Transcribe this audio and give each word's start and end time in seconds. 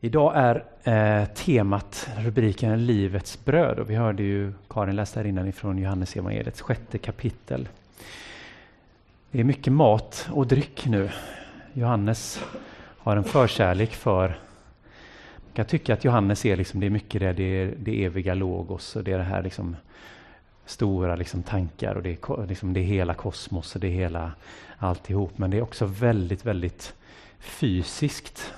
Idag 0.00 0.32
är 0.36 0.64
eh, 0.82 1.28
temat, 1.28 2.08
rubriken 2.18 2.86
Livets 2.86 3.44
bröd 3.44 3.78
och 3.78 3.90
vi 3.90 3.94
hörde 3.94 4.22
ju 4.22 4.52
Karin 4.68 4.96
läsa 4.96 5.20
här 5.20 5.26
innan 5.26 5.48
ifrån 5.48 5.78
Johannes 5.78 6.16
evangeliets 6.16 6.60
sjätte 6.60 6.98
kapitel. 6.98 7.68
Det 9.30 9.40
är 9.40 9.44
mycket 9.44 9.72
mat 9.72 10.28
och 10.32 10.46
dryck 10.46 10.86
nu. 10.86 11.10
Johannes 11.72 12.44
har 12.98 13.16
en 13.16 13.24
förkärlek 13.24 13.94
för 13.94 14.28
man 14.28 15.54
kan 15.54 15.66
tycka 15.66 15.94
att 15.94 16.04
Johannes 16.04 16.46
är 16.46 16.56
liksom, 16.56 16.80
det 16.80 16.86
är 16.86 16.90
mycket 16.90 17.20
det, 17.20 17.32
det, 17.32 17.44
är 17.44 17.74
det 17.78 18.04
eviga 18.04 18.34
logos 18.34 18.96
och 18.96 19.04
det 19.04 19.12
är 19.12 19.18
det 19.18 19.24
här 19.24 19.42
liksom 19.42 19.76
stora 20.66 21.16
liksom 21.16 21.42
tankar 21.42 21.94
och 21.94 22.02
det 22.02 22.10
är, 22.10 22.46
liksom 22.46 22.72
det 22.72 22.80
är 22.80 22.84
hela 22.84 23.14
kosmos 23.14 23.74
och 23.74 23.80
det 23.80 23.86
är 23.86 23.92
hela 23.92 24.32
alltihop. 24.78 25.38
Men 25.38 25.50
det 25.50 25.56
är 25.56 25.62
också 25.62 25.86
väldigt, 25.86 26.44
väldigt 26.46 26.94
fysiskt. 27.38 28.54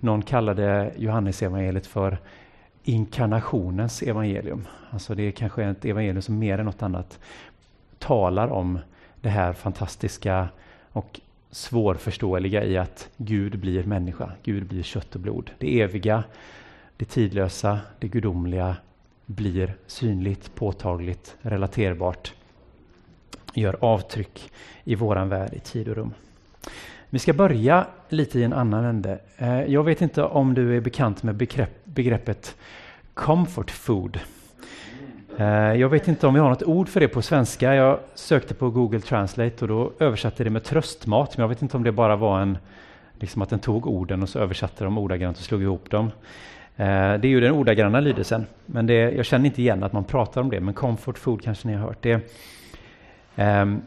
Någon 0.00 0.22
kallade 0.22 0.92
Johannes 0.96 1.42
evangeliet 1.42 1.86
för 1.86 2.18
inkarnationens 2.82 4.02
evangelium. 4.02 4.66
Alltså 4.90 5.14
det 5.14 5.22
är 5.22 5.30
kanske 5.30 5.64
ett 5.64 5.84
evangelium 5.84 6.22
som 6.22 6.38
mer 6.38 6.58
än 6.58 6.66
något 6.66 6.82
annat 6.82 7.18
talar 7.98 8.48
om 8.48 8.78
det 9.20 9.28
här 9.28 9.52
fantastiska 9.52 10.48
och 10.92 11.20
svårförståeliga 11.50 12.64
i 12.64 12.78
att 12.78 13.08
Gud 13.16 13.58
blir 13.58 13.84
människa, 13.84 14.32
Gud 14.42 14.66
blir 14.66 14.82
kött 14.82 15.14
och 15.14 15.20
blod. 15.20 15.50
Det 15.58 15.80
eviga, 15.80 16.24
det 16.96 17.04
tidlösa, 17.04 17.80
det 17.98 18.08
gudomliga 18.08 18.76
blir 19.26 19.74
synligt, 19.86 20.54
påtagligt, 20.54 21.36
relaterbart, 21.40 22.34
gör 23.54 23.76
avtryck 23.80 24.50
i 24.84 24.94
våran 24.94 25.28
värld 25.28 25.54
i 25.54 25.60
tid 25.60 25.88
och 25.88 25.96
rum. 25.96 26.14
Vi 27.10 27.18
ska 27.18 27.32
börja 27.32 27.86
lite 28.08 28.38
i 28.38 28.44
en 28.44 28.52
annan 28.52 28.84
ände. 28.84 29.18
Eh, 29.36 29.62
jag 29.62 29.84
vet 29.84 30.02
inte 30.02 30.22
om 30.22 30.54
du 30.54 30.76
är 30.76 30.80
bekant 30.80 31.22
med 31.22 31.34
begreppet 31.84 32.56
comfort 33.14 33.70
food. 33.70 34.20
Eh, 35.38 35.46
jag 35.74 35.88
vet 35.88 36.08
inte 36.08 36.26
om 36.26 36.34
vi 36.34 36.40
har 36.40 36.48
något 36.48 36.62
ord 36.62 36.88
för 36.88 37.00
det 37.00 37.08
på 37.08 37.22
svenska. 37.22 37.74
Jag 37.74 37.98
sökte 38.14 38.54
på 38.54 38.70
Google 38.70 39.00
Translate 39.00 39.64
och 39.64 39.68
då 39.68 39.92
översatte 39.98 40.44
det 40.44 40.50
med 40.50 40.64
tröstmat, 40.64 41.36
men 41.36 41.42
jag 41.42 41.48
vet 41.48 41.62
inte 41.62 41.76
om 41.76 41.82
det 41.82 41.92
bara 41.92 42.16
var 42.16 42.40
en, 42.40 42.58
liksom 43.18 43.42
att 43.42 43.50
den 43.50 43.58
tog 43.58 43.86
orden 43.86 44.22
och 44.22 44.28
så 44.28 44.38
översatte 44.38 44.84
de 44.84 44.98
ordagrant 44.98 45.38
och 45.38 45.42
slog 45.42 45.62
ihop 45.62 45.90
dem. 45.90 46.06
Eh, 46.76 46.86
det 46.86 47.24
är 47.24 47.26
ju 47.26 47.40
den 47.40 47.52
ordagranna 47.52 48.00
lydelsen, 48.00 48.46
men 48.66 48.86
det, 48.86 48.94
jag 48.94 49.26
känner 49.26 49.46
inte 49.46 49.62
igen 49.62 49.82
att 49.82 49.92
man 49.92 50.04
pratar 50.04 50.40
om 50.40 50.50
det, 50.50 50.60
men 50.60 50.74
comfort 50.74 51.18
food 51.18 51.42
kanske 51.42 51.68
ni 51.68 51.74
har 51.74 51.86
hört. 51.86 52.02
Det, 52.02 52.20
um, 53.36 53.82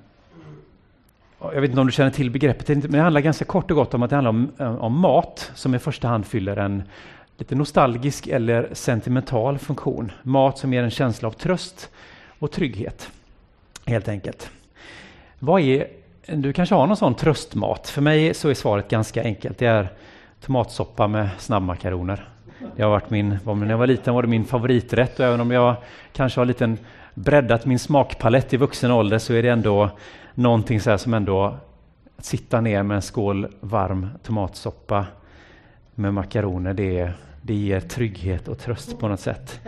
jag 1.41 1.61
vet 1.61 1.69
inte 1.69 1.81
om 1.81 1.87
du 1.87 1.93
känner 1.93 2.11
till 2.11 2.31
begreppet, 2.31 2.67
men 2.67 2.91
det 2.91 2.99
handlar 2.99 3.21
ganska 3.21 3.45
kort 3.45 3.71
och 3.71 3.77
gott 3.77 3.93
om 3.93 4.03
att 4.03 4.09
det 4.09 4.15
handlar 4.15 4.29
om, 4.29 4.51
eh, 4.59 4.75
om 4.75 4.99
mat 4.99 5.51
som 5.55 5.75
i 5.75 5.79
första 5.79 6.07
hand 6.07 6.25
fyller 6.25 6.57
en 6.57 6.83
lite 7.37 7.55
nostalgisk 7.55 8.27
eller 8.27 8.69
sentimental 8.73 9.57
funktion. 9.57 10.11
Mat 10.23 10.57
som 10.57 10.73
ger 10.73 10.83
en 10.83 10.91
känsla 10.91 11.27
av 11.27 11.31
tröst 11.31 11.89
och 12.39 12.51
trygghet, 12.51 13.11
helt 13.85 14.07
enkelt. 14.07 14.49
Vad 15.39 15.61
är, 15.61 15.87
du 16.25 16.53
kanske 16.53 16.75
har 16.75 16.87
någon 16.87 16.97
sån 16.97 17.15
tröstmat? 17.15 17.89
För 17.89 18.01
mig 18.01 18.33
så 18.33 18.49
är 18.49 18.53
svaret 18.53 18.89
ganska 18.89 19.23
enkelt. 19.23 19.57
Det 19.57 19.65
är 19.65 19.89
tomatsoppa 20.45 21.07
med 21.07 21.29
snabbmakaroner. 21.37 22.27
Det 22.75 22.83
har 22.83 22.89
varit 22.89 23.09
min, 23.09 23.39
när 23.45 23.69
jag 23.69 23.77
var 23.77 23.87
liten 23.87 24.13
var 24.13 24.21
det 24.21 24.27
min 24.27 24.45
favoriträtt 24.45 25.19
och 25.19 25.25
även 25.25 25.41
om 25.41 25.51
jag 25.51 25.75
kanske 26.13 26.39
har 26.39 26.45
liten 26.45 26.77
breddat 27.13 27.65
min 27.65 27.79
smakpalett 27.79 28.53
i 28.53 28.57
vuxen 28.57 28.91
ålder 28.91 29.17
så 29.17 29.33
är 29.33 29.43
det 29.43 29.49
ändå 29.49 29.89
någonting 30.35 30.79
så 30.79 30.97
som 30.97 31.13
ändå 31.13 31.57
att 32.17 32.25
sitta 32.25 32.61
ner 32.61 32.83
med 32.83 32.95
en 32.95 33.01
skål 33.01 33.47
varm 33.59 34.09
tomatsoppa 34.23 35.05
med 35.95 36.13
makaroner, 36.13 36.73
det, 36.73 37.11
det 37.41 37.53
ger 37.53 37.79
trygghet 37.79 38.47
och 38.47 38.59
tröst 38.59 38.99
på 38.99 39.07
något 39.07 39.19
sätt. 39.19 39.59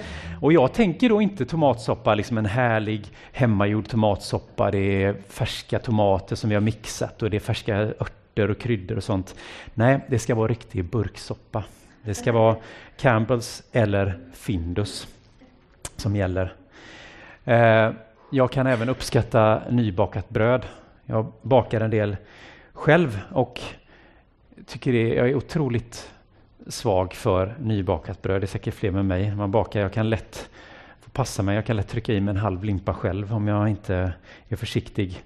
Och 0.41 0.53
jag 0.53 0.73
tänker 0.73 1.09
då 1.09 1.21
inte 1.21 1.45
tomatsoppa, 1.45 2.15
liksom 2.15 2.37
en 2.37 2.45
härlig 2.45 3.11
hemmagjord 3.31 3.87
tomatsoppa. 3.87 4.71
Det 4.71 5.03
är 5.03 5.15
färska 5.29 5.79
tomater 5.79 6.35
som 6.35 6.49
vi 6.49 6.55
har 6.55 6.61
mixat 6.61 7.23
och 7.23 7.29
det 7.29 7.37
är 7.37 7.39
färska 7.39 7.77
örter 7.77 8.51
och 8.51 8.59
kryddor 8.59 8.97
och 8.97 9.03
sånt. 9.03 9.35
Nej, 9.73 9.99
det 10.07 10.19
ska 10.19 10.35
vara 10.35 10.47
riktig 10.47 10.85
burksoppa. 10.85 11.63
Det 12.05 12.13
ska 12.13 12.31
vara 12.31 12.55
Campbells 12.97 13.63
eller 13.71 14.19
Findus 14.33 15.07
som 15.95 16.15
gäller. 16.15 16.53
Eh, 17.45 17.91
jag 18.33 18.51
kan 18.51 18.67
även 18.67 18.89
uppskatta 18.89 19.61
nybakat 19.69 20.29
bröd. 20.29 20.65
Jag 21.05 21.31
bakar 21.41 21.81
en 21.81 21.89
del 21.89 22.17
själv 22.73 23.21
och 23.31 23.61
tycker 24.65 24.93
det, 24.93 25.07
jag 25.13 25.29
är 25.29 25.35
otroligt 25.35 26.11
svag 26.67 27.13
för 27.13 27.55
nybakat 27.59 28.21
bröd. 28.21 28.41
Det 28.41 28.45
är 28.45 28.47
säkert 28.47 28.73
fler 28.73 28.91
med 28.91 29.05
mig. 29.05 29.35
Man 29.35 29.51
bakar, 29.51 29.79
jag 29.79 29.93
kan 29.93 30.09
lätt 30.09 30.49
få 31.01 31.09
passa 31.09 31.43
mig. 31.43 31.55
Jag 31.55 31.65
kan 31.65 31.75
lätt 31.75 31.87
trycka 31.87 32.13
i 32.13 32.21
mig 32.21 32.31
en 32.31 32.37
halv 32.37 32.63
limpa 32.63 32.93
själv 32.93 33.33
om 33.33 33.47
jag 33.47 33.69
inte 33.69 34.13
är 34.47 34.55
försiktig. 34.55 35.23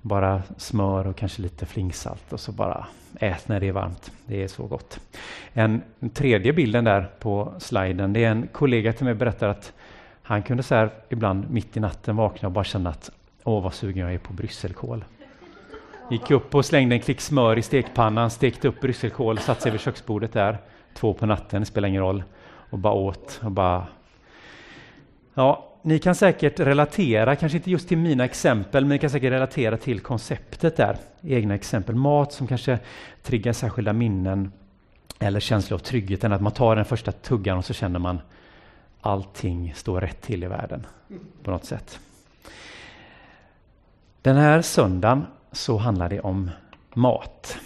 Bara 0.00 0.42
smör 0.56 1.06
och 1.06 1.16
kanske 1.16 1.42
lite 1.42 1.66
flingsalt 1.66 2.32
och 2.32 2.40
så 2.40 2.52
bara 2.52 2.86
ät 3.20 3.48
när 3.48 3.60
det 3.60 3.68
är 3.68 3.72
varmt. 3.72 4.12
Det 4.26 4.42
är 4.42 4.48
så 4.48 4.66
gott. 4.66 5.00
En, 5.52 5.82
en 6.00 6.10
tredje 6.10 6.52
bilden 6.52 6.84
där 6.84 7.10
på 7.18 7.54
sliden, 7.58 8.12
det 8.12 8.24
är 8.24 8.30
en 8.30 8.48
kollega 8.52 8.92
till 8.92 9.04
mig 9.04 9.14
berättar 9.14 9.48
att 9.48 9.72
han 10.22 10.42
kunde 10.42 10.62
så 10.62 10.74
här 10.74 10.90
ibland 11.08 11.50
mitt 11.50 11.76
i 11.76 11.80
natten 11.80 12.16
vakna 12.16 12.48
och 12.48 12.52
bara 12.52 12.64
känna 12.64 12.90
att 12.90 13.10
åh 13.44 13.62
vad 13.62 13.74
sugen 13.74 14.02
jag 14.02 14.14
är 14.14 14.18
på 14.18 14.32
brysselkål. 14.32 15.04
Gick 16.10 16.30
upp 16.30 16.54
och 16.54 16.64
slängde 16.64 16.94
en 16.94 17.00
klick 17.00 17.20
smör 17.20 17.58
i 17.58 17.62
stekpannan, 17.62 18.30
stekte 18.30 18.68
upp 18.68 18.80
brysselkål, 18.80 19.38
satte 19.38 19.62
sig 19.62 19.72
vid 19.72 19.80
köksbordet 19.80 20.32
där, 20.32 20.58
två 20.94 21.14
på 21.14 21.26
natten, 21.26 21.66
spelar 21.66 21.88
ingen 21.88 22.02
roll, 22.02 22.22
och 22.70 22.78
bara 22.78 22.94
åt 22.94 23.40
och 23.44 23.50
bara... 23.50 23.86
Ja, 25.34 25.68
ni 25.82 25.98
kan 25.98 26.14
säkert 26.14 26.60
relatera, 26.60 27.36
kanske 27.36 27.58
inte 27.58 27.70
just 27.70 27.88
till 27.88 27.98
mina 27.98 28.24
exempel, 28.24 28.84
men 28.84 28.88
ni 28.88 28.98
kan 28.98 29.10
säkert 29.10 29.32
relatera 29.32 29.76
till 29.76 30.00
konceptet 30.00 30.76
där. 30.76 30.96
Egna 31.22 31.54
exempel, 31.54 31.94
mat 31.94 32.32
som 32.32 32.46
kanske 32.46 32.78
triggar 33.22 33.52
särskilda 33.52 33.92
minnen 33.92 34.52
eller 35.18 35.40
känsla 35.40 35.74
av 35.74 35.78
trygghet, 35.78 36.24
än 36.24 36.32
att 36.32 36.42
man 36.42 36.52
tar 36.52 36.76
den 36.76 36.84
första 36.84 37.12
tuggan 37.12 37.58
och 37.58 37.64
så 37.64 37.74
känner 37.74 37.98
man 37.98 38.20
allting 39.02 39.74
står 39.76 40.00
rätt 40.00 40.20
till 40.20 40.44
i 40.44 40.46
världen 40.46 40.86
på 41.42 41.50
något 41.50 41.64
sätt. 41.64 42.00
Den 44.22 44.36
här 44.36 44.62
söndagen 44.62 45.26
så 45.52 45.76
handlar 45.76 46.08
det 46.08 46.20
om 46.20 46.50
mat. 46.94 47.58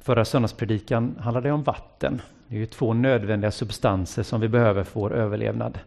Förra 0.00 0.24
söndagspredikan 0.24 1.16
handlade 1.20 1.52
om 1.52 1.62
vatten. 1.62 2.22
Det 2.48 2.56
är 2.56 2.60
ju 2.60 2.66
två 2.66 2.92
nödvändiga 2.92 3.50
substanser 3.50 4.22
som 4.22 4.40
vi 4.40 4.48
behöver 4.48 4.84
för 4.84 5.00
vår 5.00 5.14
överlevnad. 5.14 5.78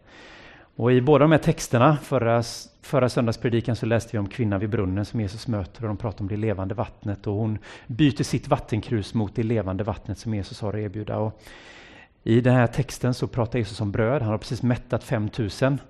Och 0.76 0.92
I 0.92 1.00
båda 1.00 1.24
de 1.24 1.32
här 1.32 1.38
texterna, 1.38 1.96
förra, 1.96 2.42
förra 2.82 3.08
söndagspredikan, 3.08 3.76
så 3.76 3.86
läste 3.86 4.08
vi 4.12 4.18
om 4.18 4.28
kvinnan 4.28 4.60
vid 4.60 4.70
brunnen 4.70 5.04
som 5.04 5.20
Jesus 5.20 5.46
möter 5.46 5.82
och 5.82 5.88
de 5.88 5.96
pratar 5.96 6.20
om 6.20 6.28
det 6.28 6.36
levande 6.36 6.74
vattnet 6.74 7.26
och 7.26 7.34
hon 7.34 7.58
byter 7.86 8.22
sitt 8.22 8.48
vattenkrus 8.48 9.14
mot 9.14 9.34
det 9.34 9.42
levande 9.42 9.84
vattnet 9.84 10.18
som 10.18 10.34
Jesus 10.34 10.60
har 10.60 10.68
att 10.68 10.78
erbjuda. 10.78 11.16
Och 11.18 11.42
i 12.28 12.40
den 12.40 12.54
här 12.54 12.66
texten 12.66 13.14
så 13.14 13.26
pratar 13.26 13.58
Jesus 13.58 13.80
om 13.80 13.92
bröd. 13.92 14.22
Han 14.22 14.30
har 14.30 14.38
precis 14.38 14.62
mättat 14.62 15.04
5000. 15.04 15.80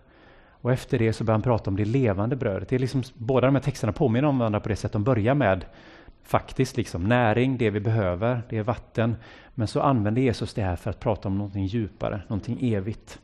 Och 0.50 0.72
efter 0.72 0.98
det 0.98 1.12
så 1.12 1.24
börjar 1.24 1.34
han 1.34 1.42
prata 1.42 1.70
om 1.70 1.76
det 1.76 1.84
levande 1.84 2.36
brödet. 2.36 2.68
Det 2.68 2.74
är 2.76 2.80
liksom, 2.80 3.02
båda 3.14 3.46
de 3.46 3.54
här 3.54 3.62
texterna 3.62 3.92
påminner 3.92 4.28
om 4.28 4.38
varandra 4.38 4.60
på 4.60 4.68
det 4.68 4.76
sättet. 4.76 4.92
De 4.92 5.04
börjar 5.04 5.34
med 5.34 5.64
faktiskt 6.22 6.76
liksom 6.76 7.04
näring, 7.04 7.58
det 7.58 7.70
vi 7.70 7.80
behöver, 7.80 8.42
det 8.48 8.58
är 8.58 8.62
vatten. 8.62 9.16
Men 9.54 9.68
så 9.68 9.80
använder 9.80 10.22
Jesus 10.22 10.54
det 10.54 10.62
här 10.62 10.76
för 10.76 10.90
att 10.90 11.00
prata 11.00 11.28
om 11.28 11.38
någonting 11.38 11.66
djupare, 11.66 12.22
någonting 12.28 12.72
evigt. 12.74 13.18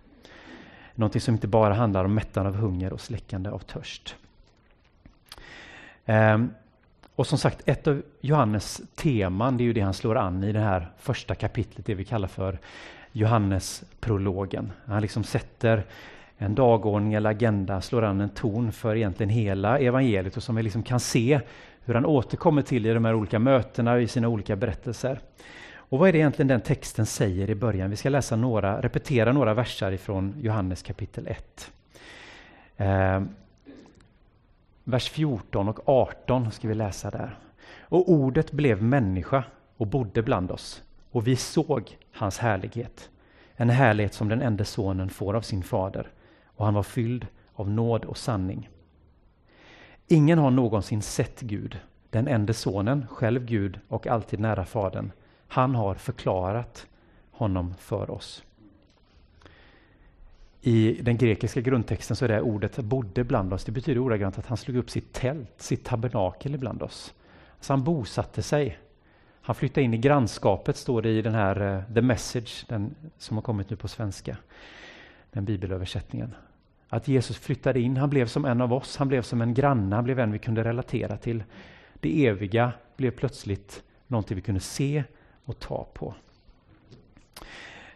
Någonting 0.94 1.20
som 1.20 1.34
inte 1.34 1.48
bara 1.48 1.74
handlar 1.74 2.04
om 2.04 2.14
mättande 2.14 2.48
av 2.48 2.56
hunger 2.56 2.92
och 2.92 3.00
släckande 3.00 3.50
av 3.50 3.58
törst. 3.58 4.16
Um, 6.06 6.50
och 7.16 7.26
som 7.26 7.38
sagt, 7.38 7.62
ett 7.68 7.86
av 7.86 8.02
Johannes 8.20 8.82
teman, 8.94 9.56
det 9.56 9.62
är 9.62 9.66
ju 9.66 9.72
det 9.72 9.80
han 9.80 9.94
slår 9.94 10.16
an 10.16 10.44
i 10.44 10.52
det 10.52 10.60
här 10.60 10.90
första 10.98 11.34
kapitlet, 11.34 11.86
det 11.86 11.94
vi 11.94 12.04
kallar 12.04 12.28
för 12.28 12.58
Johannes-prologen. 13.16 14.72
Han 14.86 15.02
liksom 15.02 15.24
sätter 15.24 15.84
en 16.38 16.54
dagordning 16.54 17.14
eller 17.14 17.30
agenda, 17.30 17.80
slår 17.80 18.02
an 18.02 18.20
en 18.20 18.28
ton 18.28 18.72
för 18.72 18.96
egentligen 18.96 19.30
hela 19.30 19.78
evangeliet 19.78 20.36
och 20.36 20.42
som 20.42 20.56
vi 20.56 20.62
liksom 20.62 20.82
kan 20.82 21.00
se 21.00 21.40
hur 21.84 21.94
han 21.94 22.06
återkommer 22.06 22.62
till 22.62 22.86
i 22.86 22.94
de 22.94 23.04
här 23.04 23.14
olika 23.14 23.38
mötena 23.38 23.92
och 23.92 24.02
i 24.02 24.08
sina 24.08 24.28
olika 24.28 24.56
berättelser. 24.56 25.20
Och 25.74 25.98
vad 25.98 26.08
är 26.08 26.12
det 26.12 26.18
egentligen 26.18 26.48
den 26.48 26.60
texten 26.60 27.06
säger 27.06 27.50
i 27.50 27.54
början? 27.54 27.90
Vi 27.90 27.96
ska 27.96 28.08
läsa 28.08 28.36
några, 28.36 28.80
repetera 28.80 29.32
några 29.32 29.54
verser 29.54 29.92
ifrån 29.92 30.34
Johannes 30.40 30.82
kapitel 30.82 31.26
1. 31.26 31.70
Eh, 32.76 33.22
vers 34.84 35.10
14 35.10 35.68
och 35.68 35.88
18 35.88 36.50
ska 36.50 36.68
vi 36.68 36.74
läsa 36.74 37.10
där. 37.10 37.38
Och 37.80 38.10
ordet 38.10 38.52
blev 38.52 38.82
människa 38.82 39.44
och 39.76 39.86
bodde 39.86 40.22
bland 40.22 40.50
oss 40.50 40.83
och 41.14 41.26
vi 41.26 41.36
såg 41.36 41.98
hans 42.12 42.38
härlighet. 42.38 43.10
En 43.56 43.70
härlighet 43.70 44.14
som 44.14 44.28
den 44.28 44.42
enda 44.42 44.64
sonen 44.64 45.10
får 45.10 45.34
av 45.34 45.40
sin 45.40 45.62
fader 45.62 46.08
och 46.44 46.64
han 46.64 46.74
var 46.74 46.82
fylld 46.82 47.26
av 47.54 47.70
nåd 47.70 48.04
och 48.04 48.16
sanning. 48.16 48.68
Ingen 50.06 50.38
har 50.38 50.50
någonsin 50.50 51.02
sett 51.02 51.40
Gud, 51.40 51.78
den 52.10 52.28
enda 52.28 52.52
sonen, 52.52 53.06
själv 53.10 53.44
Gud 53.44 53.80
och 53.88 54.06
alltid 54.06 54.40
nära 54.40 54.64
Fadern. 54.64 55.12
Han 55.48 55.74
har 55.74 55.94
förklarat 55.94 56.86
honom 57.30 57.74
för 57.74 58.10
oss. 58.10 58.44
I 60.60 61.02
den 61.02 61.16
grekiska 61.16 61.60
grundtexten 61.60 62.16
så 62.16 62.24
är 62.24 62.28
det 62.28 62.40
ordet 62.40 62.76
bodde 62.76 63.24
bland 63.24 63.52
oss. 63.52 63.64
Det 63.64 63.72
betyder 63.72 64.00
ordagrant 64.00 64.38
att 64.38 64.46
han 64.46 64.56
slog 64.56 64.76
upp 64.76 64.90
sitt 64.90 65.12
tält, 65.12 65.54
sitt 65.56 65.84
tabernakel 65.84 66.54
ibland 66.54 66.82
oss. 66.82 67.14
Så 67.60 67.72
han 67.72 67.84
bosatte 67.84 68.42
sig. 68.42 68.78
Han 69.46 69.54
flyttade 69.54 69.84
in 69.84 69.94
i 69.94 69.98
grannskapet, 69.98 70.76
står 70.76 71.02
det 71.02 71.08
i 71.08 71.22
den 71.22 71.34
här 71.34 71.60
eh, 71.60 71.94
The 71.94 72.00
Message, 72.00 72.64
den 72.68 72.94
som 73.18 73.36
har 73.36 73.42
kommit 73.42 73.70
nu 73.70 73.76
på 73.76 73.88
svenska, 73.88 74.36
den 75.30 75.44
bibelöversättningen. 75.44 76.34
Att 76.88 77.08
Jesus 77.08 77.38
flyttade 77.38 77.80
in, 77.80 77.96
han 77.96 78.10
blev 78.10 78.26
som 78.26 78.44
en 78.44 78.60
av 78.60 78.72
oss, 78.72 78.96
han 78.96 79.08
blev 79.08 79.22
som 79.22 79.42
en 79.42 79.54
granne, 79.54 79.94
han 79.94 80.04
blev 80.04 80.18
en 80.18 80.32
vi 80.32 80.38
kunde 80.38 80.64
relatera 80.64 81.16
till. 81.16 81.44
Det 82.00 82.26
eviga 82.26 82.72
blev 82.96 83.10
plötsligt 83.10 83.82
någonting 84.06 84.36
vi 84.36 84.42
kunde 84.42 84.60
se 84.60 85.04
och 85.44 85.58
ta 85.58 85.86
på. 85.94 86.14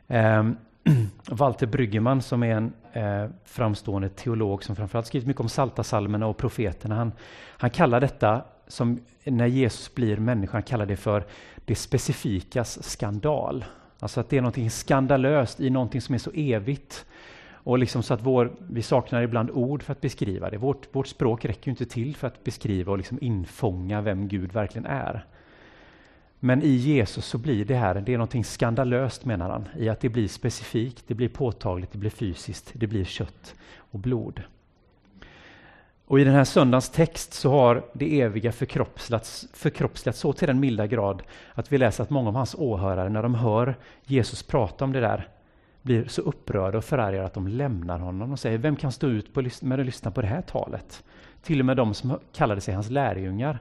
Um, 0.06 0.56
Walter 1.30 1.66
Bryggeman 1.66 2.22
som 2.22 2.42
är 2.42 2.56
en 2.56 2.72
eh, 2.92 3.30
framstående 3.44 4.08
teolog 4.08 4.64
som 4.64 4.76
framförallt 4.76 5.06
skrivit 5.06 5.26
mycket 5.26 5.40
om 5.40 5.48
saltasalmerna 5.48 6.26
och 6.26 6.36
profeterna. 6.36 6.94
Han, 6.94 7.12
han 7.48 7.70
kallar 7.70 8.00
detta, 8.00 8.44
som 8.69 9.00
när 9.25 9.47
Jesus 9.47 9.94
blir 9.94 10.17
människa, 10.17 10.62
kallar 10.62 10.87
det 10.87 10.97
för 10.97 11.25
det 11.65 11.75
specifikas 11.75 12.85
skandal. 12.91 13.65
Alltså 13.99 14.20
att 14.20 14.29
det 14.29 14.37
är 14.37 14.43
något 14.43 14.73
skandalöst 14.73 15.61
i 15.61 15.70
någonting 15.70 16.00
som 16.00 16.15
är 16.15 16.19
så 16.19 16.31
evigt. 16.35 17.06
Och 17.50 17.79
liksom 17.79 18.03
så 18.03 18.15
att 18.15 18.23
vår, 18.23 18.53
vi 18.70 18.82
saknar 18.82 19.23
ibland 19.23 19.50
ord 19.50 19.82
för 19.82 19.93
att 19.93 20.00
beskriva 20.00 20.50
det. 20.50 20.56
Vårt, 20.56 20.94
vårt 20.94 21.06
språk 21.06 21.44
räcker 21.44 21.67
ju 21.67 21.70
inte 21.70 21.87
till 21.87 22.17
för 22.17 22.26
att 22.26 22.44
beskriva 22.44 22.93
och 22.93 22.99
liksom 22.99 23.19
infånga 23.20 24.00
vem 24.00 24.29
Gud 24.29 24.53
verkligen 24.53 24.87
är. 24.87 25.25
Men 26.41 26.62
i 26.62 26.69
Jesus 26.69 27.25
så 27.25 27.38
blir 27.38 27.65
det 27.65 27.75
här, 27.75 27.94
det 27.94 28.15
är 28.15 28.19
någonting 28.19 28.44
skandalöst 28.44 29.25
menar 29.25 29.50
han, 29.50 29.69
i 29.76 29.88
att 29.88 30.00
det 30.00 30.09
blir 30.09 30.29
specifikt, 30.29 31.05
det 31.06 31.15
blir 31.15 31.29
påtagligt, 31.29 31.93
det 31.93 31.99
blir 31.99 32.11
fysiskt, 32.11 32.70
det 32.75 32.87
blir 32.87 33.05
kött 33.05 33.55
och 33.76 33.99
blod. 33.99 34.43
Och 36.08 36.20
i 36.20 36.25
den 36.25 36.34
här 36.34 36.44
söndagens 36.44 36.90
text 36.90 37.32
så 37.32 37.50
har 37.50 37.82
det 37.93 38.20
eviga 38.20 38.52
förkroppsligats, 38.52 39.49
förkroppsligats 39.52 40.19
så 40.19 40.32
till 40.32 40.49
den 40.49 40.60
milda 40.60 40.87
grad 40.87 41.22
att 41.55 41.72
vi 41.72 41.78
läser 41.78 42.02
att 42.02 42.10
många 42.10 42.28
av 42.28 42.34
hans 42.34 42.55
åhörare, 42.55 43.08
när 43.08 43.22
de 43.22 43.34
hör 43.34 43.75
Jesus 44.05 44.43
prata 44.43 44.84
om 44.84 44.93
det 44.93 45.00
där, 45.00 45.28
blir 45.82 46.05
så 46.08 46.22
upprörda 46.22 46.78
och 46.78 46.84
förargade 46.84 47.26
att 47.26 47.34
de 47.34 47.49
lämnar 47.49 47.99
honom 47.99 48.32
och 48.32 48.38
säger, 48.38 48.58
vem 48.58 48.76
kan 48.76 48.93
stå 48.93 49.06
ut 49.06 49.62
med 49.62 49.81
att 49.81 49.87
lyssna 49.87 50.10
på 50.10 50.20
det 50.20 50.26
här 50.26 50.43
talet? 50.43 51.05
Till 51.43 51.60
och 51.60 51.66
med 51.66 51.76
de 51.76 51.94
som 51.94 52.19
kallade 52.32 52.60
sig 52.60 52.75
hans 52.75 52.90
lärjungar 52.90 53.58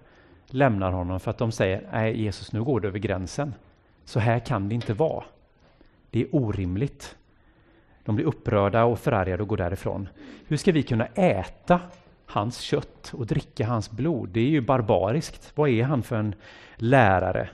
lämnar 0.48 0.92
honom 0.92 1.20
för 1.20 1.32
att 1.32 1.38
de 1.38 1.52
säger, 1.52 1.88
nej 1.92 2.22
Jesus 2.22 2.54
nu 2.54 2.64
går 2.64 2.80
du 2.80 2.88
över 2.88 3.00
gränsen. 3.00 3.54
Så 4.06 4.20
här 4.20 4.40
kan 4.40 4.70
det 4.70 4.76
inte 4.76 4.94
vara. 4.94 5.24
Det 6.10 6.22
är 6.22 6.36
orimligt. 6.36 7.16
De 8.06 8.16
blir 8.16 8.26
upprörda 8.26 8.84
och 8.84 9.00
förargade 9.00 9.44
och 9.44 9.50
går 9.50 9.58
därifrån. 9.58 10.10
Hur 10.48 10.58
ska 10.58 10.72
vi 10.72 10.84
kunna 10.84 11.06
äta 11.06 11.80
hans 12.28 12.60
kött 12.60 13.14
och 13.14 13.26
dricka 13.26 13.68
hans 13.68 13.92
blod? 13.92 14.30
Det 14.30 14.40
är 14.40 14.50
ju 14.50 14.62
barbariskt. 14.62 15.52
Vad 15.56 15.70
är 15.70 15.84
han 15.84 16.04
för 16.04 16.16
en 16.16 16.36
lärare? 16.76 17.50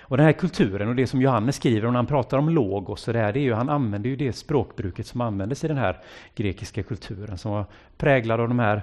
Och 0.00 0.16
den 0.16 0.26
här 0.26 0.32
kulturen 0.32 0.88
och 0.88 0.94
det 0.94 1.06
som 1.06 1.22
Johannes 1.22 1.56
skriver 1.56 1.88
när 1.88 1.94
han 1.94 2.06
pratar 2.06 2.38
om 2.38 2.48
logos, 2.48 3.00
så 3.00 3.12
där, 3.12 3.32
det 3.32 3.40
är 3.40 3.42
ju, 3.42 3.52
han 3.52 3.68
använder 3.68 4.10
ju 4.10 4.16
det 4.16 4.32
språkbruket 4.32 5.06
som 5.06 5.20
användes 5.20 5.64
i 5.64 5.68
den 5.68 5.76
här 5.76 6.00
grekiska 6.34 6.82
kulturen 6.82 7.38
som 7.38 7.52
var 7.52 7.64
präglad 7.96 8.40
av 8.40 8.48
de 8.48 8.58
här 8.58 8.82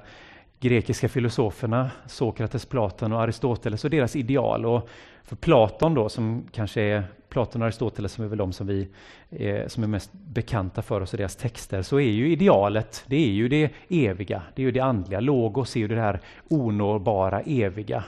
grekiska 0.59 1.09
filosoferna, 1.09 1.91
Sokrates, 2.07 2.65
Platon 2.65 3.11
och 3.11 3.21
Aristoteles 3.21 3.83
och 3.83 3.89
deras 3.89 4.15
ideal. 4.15 4.65
Och 4.65 4.89
för 5.23 5.35
Platon 5.35 5.93
då, 5.93 6.09
som 6.09 6.47
kanske 6.51 6.81
är 6.81 7.03
Platon 7.29 7.61
och 7.61 7.65
Aristoteles 7.65 8.11
som 8.11 8.23
är 8.23 8.27
väl 8.27 8.37
de 8.37 8.53
som 8.53 8.67
vi 8.67 8.87
är, 9.29 9.67
som 9.67 9.83
är 9.83 9.87
mest 9.87 10.13
bekanta 10.13 10.81
för 10.81 11.01
oss 11.01 11.13
och 11.13 11.17
deras 11.17 11.35
texter, 11.35 11.81
så 11.81 11.99
är 11.99 12.09
ju 12.09 12.31
idealet, 12.31 13.03
det 13.07 13.15
är 13.15 13.31
ju 13.31 13.49
det 13.49 13.69
eviga, 13.89 14.41
det 14.55 14.61
är 14.61 14.65
ju 14.65 14.71
det 14.71 14.79
andliga. 14.79 15.19
Logos 15.19 15.75
är 15.75 15.79
ju 15.79 15.87
det 15.87 16.01
här 16.01 16.19
onåbara, 16.49 17.41
eviga, 17.41 18.03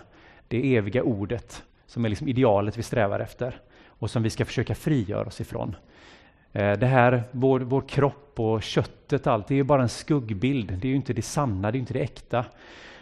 det 0.47 0.75
eviga 0.75 1.03
ordet 1.03 1.63
som 1.85 2.05
är 2.05 2.09
liksom 2.09 2.27
idealet 2.27 2.77
vi 2.77 2.83
strävar 2.83 3.19
efter 3.19 3.59
och 3.87 4.09
som 4.09 4.23
vi 4.23 4.29
ska 4.29 4.45
försöka 4.45 4.75
frigöra 4.75 5.27
oss 5.27 5.41
ifrån. 5.41 5.75
Eh, 6.53 6.71
det 6.79 6.85
här, 6.85 7.23
vår, 7.31 7.59
vår 7.59 7.81
kropp 7.81 8.39
och 8.39 8.63
köttet, 8.63 9.27
allt, 9.27 9.47
det 9.47 9.53
är 9.53 9.57
ju 9.57 9.63
bara 9.63 9.81
en 9.81 9.89
skuggbild. 9.89 10.73
Det 10.81 10.87
är 10.87 10.89
ju 10.89 10.95
inte 10.95 11.13
det 11.13 11.21
sanna, 11.21 11.71
det 11.71 11.77
är 11.77 11.79
inte 11.79 11.93
det 11.93 11.99
äkta. 11.99 12.45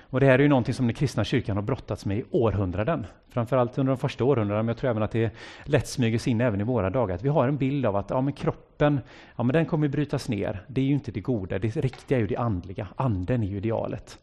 Och 0.10 0.20
det 0.20 0.26
här 0.26 0.34
är 0.34 0.40
ju 0.40 0.50
någonting 0.50 0.74
som 0.74 0.88
den 0.88 0.96
kristna 0.96 1.24
kyrkan 1.24 1.58
har 1.58 1.64
brottats 1.64 2.06
med 2.06 2.18
i 2.18 2.24
århundraden. 2.32 3.06
Framförallt 3.30 3.78
under 3.78 3.92
de 3.92 3.98
första 3.98 4.24
århundradena, 4.24 4.64
men 4.64 4.68
jag 4.68 4.78
tror 4.78 4.90
även 4.90 5.04
att 5.04 5.12
det 5.12 5.32
lätt 5.64 5.88
smyger 5.88 6.20
sig 6.20 6.32
in 6.32 6.42
även 6.42 6.62
i 6.62 6.64
våra 6.64 6.90
dagar. 6.90 7.16
Att 7.16 7.24
vi 7.24 7.30
har 7.30 7.48
en 7.48 7.58
bild 7.58 7.86
av 7.86 7.96
att 7.96 8.10
ja, 8.10 8.22
men 8.22 8.34
kroppen, 8.34 9.00
ja, 9.36 9.44
men 9.44 9.54
den 9.54 9.66
kommer 9.66 9.88
brytas 9.88 10.30
ner. 10.30 10.64
Det 10.68 10.82
är 10.82 10.86
ju 10.86 10.94
inte 10.94 11.12
det 11.12 11.20
goda, 11.20 11.60
det 11.60 11.76
riktiga 11.76 12.18
är 12.18 12.22
ju 12.22 12.28
det 12.28 12.38
andliga. 12.38 12.88
Anden 12.96 13.44
är 13.44 13.48
ju 13.48 13.58
idealet. 13.58 14.20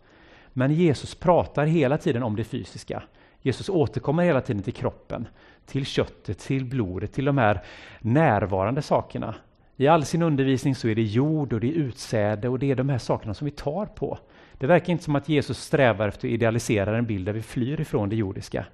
Men 0.53 0.73
Jesus 0.73 1.15
pratar 1.15 1.67
hela 1.67 1.99
tiden 1.99 2.23
om 2.23 2.37
det 2.37 2.45
fysiska. 2.45 3.03
Jesus 3.43 3.69
återkommer 3.69 4.25
hela 4.25 4.41
tiden 4.41 4.63
till 4.63 4.75
kroppen 4.75 5.27
till 5.67 5.87
köttet, 5.87 6.39
till 6.39 6.65
blodet, 6.65 7.13
till 7.13 7.25
de 7.25 7.39
här 7.39 7.63
närvarande 8.01 8.83
sakerna. 8.83 9.35
I 9.77 9.87
all 9.87 10.05
sin 10.05 10.23
undervisning 10.23 10.75
så 10.75 10.89
är 10.89 10.95
det 10.95 11.03
jord 11.03 11.53
och 11.53 11.61
det 11.61 11.69
är 11.69 11.73
utsäde 11.73 12.49
och 12.49 12.59
det 12.59 12.71
är 12.71 12.77
de 12.77 12.89
här 12.89 12.99
sakerna 12.99 13.35
som 13.35 13.45
vi 13.45 13.51
tar 13.51 13.87
på. 13.87 14.19
Det 14.59 14.67
verkar 14.67 14.93
inte 14.93 15.05
som 15.05 15.17
att 15.17 15.29
Jesus 15.29 15.59
strävar 15.59 16.09
efter 16.09 16.29
att 16.29 16.33
idealisera 16.33 16.99
en 16.99 17.07
bild 17.07 17.27
där 17.27 17.33
vi 17.33 17.43
flyr 17.43 17.81
ifrån 17.81 18.09
det 18.09 18.17
jordiska, 18.17 18.67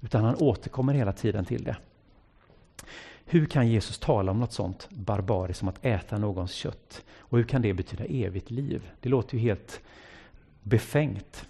utan 0.00 0.24
han 0.24 0.34
återkommer 0.34 0.94
hela 0.94 1.12
tiden 1.12 1.44
till 1.44 1.64
det. 1.64 1.76
Hur 3.26 3.46
kan 3.46 3.68
Jesus 3.68 3.98
tala 3.98 4.30
om 4.30 4.40
något 4.40 4.52
sånt 4.52 4.88
barbariskt 4.90 5.58
som 5.58 5.68
att 5.68 5.84
äta 5.84 6.18
någons 6.18 6.52
kött? 6.52 7.04
Och 7.18 7.38
hur 7.38 7.44
kan 7.44 7.62
det 7.62 7.74
betyda 7.74 8.04
evigt 8.04 8.50
liv? 8.50 8.90
Det 9.00 9.08
låter 9.08 9.34
ju 9.34 9.40
helt 9.40 9.80
befängt. 10.62 11.46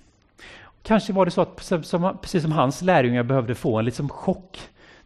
Kanske 0.86 1.12
var 1.12 1.24
det 1.24 1.30
så 1.30 1.40
att 1.40 1.56
precis 2.20 2.42
som 2.42 2.52
hans 2.52 2.82
lärjungar 2.82 3.22
behövde 3.22 3.54
få 3.54 3.78
en 3.78 3.84
liksom 3.84 4.08
chock 4.08 4.60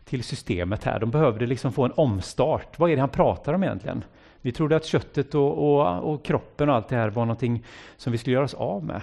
till 0.04 0.24
systemet 0.24 0.84
här. 0.84 1.00
De 1.00 1.10
behövde 1.10 1.46
liksom 1.46 1.72
få 1.72 1.84
en 1.84 1.92
omstart. 1.96 2.78
Vad 2.78 2.90
är 2.90 2.96
det 2.96 3.00
han 3.00 3.08
pratar 3.08 3.54
om 3.54 3.62
egentligen? 3.62 4.04
Vi 4.40 4.52
trodde 4.52 4.76
att 4.76 4.84
köttet 4.84 5.34
och, 5.34 5.58
och, 5.58 6.12
och 6.12 6.24
kroppen 6.24 6.68
och 6.68 6.74
allt 6.74 6.88
det 6.88 6.96
här 6.96 7.10
var 7.10 7.24
någonting 7.24 7.64
som 7.96 8.12
vi 8.12 8.18
skulle 8.18 8.34
göra 8.34 8.44
oss 8.44 8.54
av 8.54 8.84
med. 8.84 9.00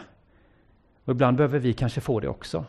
Och 1.06 1.12
ibland 1.12 1.38
behöver 1.38 1.60
vi 1.60 1.74
kanske 1.74 2.02
få 2.02 2.20
det 2.20 2.28
också. 2.28 2.66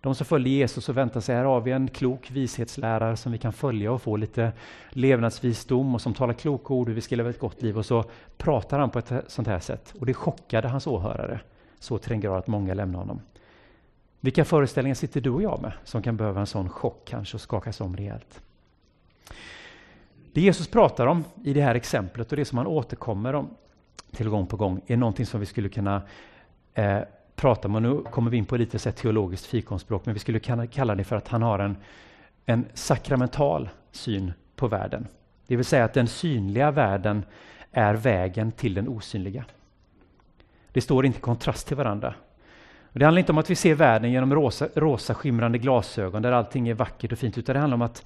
De 0.00 0.14
som 0.14 0.26
följer 0.26 0.52
Jesus 0.52 0.88
och 0.88 0.96
väntar 0.96 1.20
sig, 1.20 1.36
här 1.36 1.44
har 1.44 1.60
vi 1.60 1.72
en 1.72 1.88
klok 1.88 2.30
vishetslärare 2.30 3.16
som 3.16 3.32
vi 3.32 3.38
kan 3.38 3.52
följa 3.52 3.92
och 3.92 4.02
få 4.02 4.16
lite 4.16 4.52
levnadsvisdom 4.90 5.94
och 5.94 6.00
som 6.00 6.14
talar 6.14 6.34
kloka 6.34 6.74
ord 6.74 6.88
hur 6.88 6.94
vi 6.94 7.00
ska 7.00 7.16
leva 7.16 7.30
ett 7.30 7.38
gott 7.38 7.62
liv. 7.62 7.78
Och 7.78 7.86
så 7.86 8.04
pratar 8.36 8.78
han 8.78 8.90
på 8.90 8.98
ett 8.98 9.12
sånt 9.26 9.48
här 9.48 9.60
sätt. 9.60 9.94
Och 10.00 10.06
det 10.06 10.14
chockade 10.14 10.68
hans 10.68 10.86
åhörare 10.86 11.40
så 11.78 11.98
till 11.98 12.10
den 12.10 12.20
grad 12.20 12.38
att 12.38 12.46
många 12.46 12.74
lämnade 12.74 12.98
honom. 12.98 13.20
Vilka 14.24 14.44
föreställningar 14.44 14.94
sitter 14.94 15.20
du 15.20 15.30
och 15.30 15.42
jag 15.42 15.62
med 15.62 15.72
som 15.84 16.02
kan 16.02 16.16
behöva 16.16 16.40
en 16.40 16.46
sån 16.46 16.68
chock 16.68 17.02
kanske 17.04 17.36
och 17.36 17.40
skakas 17.40 17.80
om 17.80 17.96
rejält? 17.96 18.40
Det 20.32 20.40
Jesus 20.40 20.68
pratar 20.68 21.06
om 21.06 21.24
i 21.44 21.52
det 21.52 21.62
här 21.62 21.74
exemplet 21.74 22.32
och 22.32 22.36
det 22.36 22.44
som 22.44 22.58
han 22.58 22.66
återkommer 22.66 23.34
om 23.34 23.50
till 24.10 24.28
gång 24.28 24.46
på 24.46 24.56
gång 24.56 24.80
är 24.86 24.96
någonting 24.96 25.26
som 25.26 25.40
vi 25.40 25.46
skulle 25.46 25.68
kunna 25.68 26.02
eh, 26.74 26.98
prata 27.36 27.68
om. 27.68 27.74
Och 27.74 27.82
nu 27.82 28.02
kommer 28.10 28.30
vi 28.30 28.36
in 28.36 28.44
på 28.44 28.56
lite 28.56 28.78
så 28.78 28.92
teologiskt 28.92 29.46
fikonspråk, 29.46 30.06
men 30.06 30.14
vi 30.14 30.20
skulle 30.20 30.40
kunna 30.40 30.66
kalla 30.66 30.94
det 30.94 31.04
för 31.04 31.16
att 31.16 31.28
han 31.28 31.42
har 31.42 31.58
en, 31.58 31.76
en 32.46 32.64
sakramental 32.74 33.68
syn 33.90 34.32
på 34.56 34.68
världen. 34.68 35.06
Det 35.46 35.56
vill 35.56 35.64
säga 35.64 35.84
att 35.84 35.94
den 35.94 36.08
synliga 36.08 36.70
världen 36.70 37.24
är 37.72 37.94
vägen 37.94 38.52
till 38.52 38.74
den 38.74 38.88
osynliga. 38.88 39.44
Det 40.72 40.80
står 40.80 41.06
inte 41.06 41.18
i 41.18 41.20
kontrast 41.20 41.66
till 41.66 41.76
varandra. 41.76 42.14
Och 42.92 42.98
det 42.98 43.04
handlar 43.04 43.18
inte 43.18 43.32
om 43.32 43.38
att 43.38 43.50
vi 43.50 43.54
ser 43.54 43.74
världen 43.74 44.12
genom 44.12 44.34
rosa, 44.34 44.68
rosa 44.74 45.14
skimrande 45.14 45.58
glasögon 45.58 46.22
där 46.22 46.32
allting 46.32 46.68
är 46.68 46.74
vackert 46.74 47.12
och 47.12 47.18
fint, 47.18 47.38
utan 47.38 47.54
det 47.54 47.60
handlar 47.60 47.74
om 47.74 47.82
att 47.82 48.04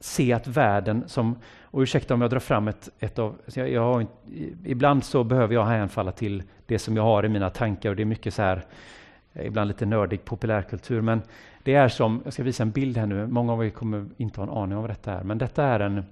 se 0.00 0.32
att 0.32 0.46
världen 0.46 1.04
som, 1.06 1.36
och 1.62 1.80
ursäkta 1.80 2.14
om 2.14 2.20
jag 2.20 2.30
drar 2.30 2.38
fram 2.38 2.68
ett, 2.68 2.88
ett 2.98 3.18
av, 3.18 3.36
jag, 3.54 3.70
jag 3.70 3.82
har, 3.82 4.06
ibland 4.64 5.04
så 5.04 5.24
behöver 5.24 5.54
jag 5.54 5.64
hänfalla 5.64 6.12
till 6.12 6.42
det 6.66 6.78
som 6.78 6.96
jag 6.96 7.02
har 7.02 7.24
i 7.24 7.28
mina 7.28 7.50
tankar 7.50 7.90
och 7.90 7.96
det 7.96 8.02
är 8.02 8.04
mycket 8.04 8.34
så 8.34 8.42
här, 8.42 8.64
ibland 9.32 9.68
lite 9.68 9.86
nördig 9.86 10.24
populärkultur, 10.24 11.00
men 11.00 11.22
det 11.62 11.74
är 11.74 11.88
som, 11.88 12.20
jag 12.24 12.32
ska 12.32 12.42
visa 12.42 12.62
en 12.62 12.70
bild 12.70 12.96
här 12.96 13.06
nu, 13.06 13.26
många 13.26 13.52
av 13.52 13.64
er 13.64 13.70
kommer 13.70 14.06
inte 14.16 14.40
ha 14.40 14.46
en 14.46 14.56
aning 14.56 14.76
om 14.76 14.82
vad 14.82 14.90
detta 14.90 15.12
är, 15.12 15.22
men 15.22 15.38
detta 15.38 15.64
är 15.64 15.80
en 15.80 16.04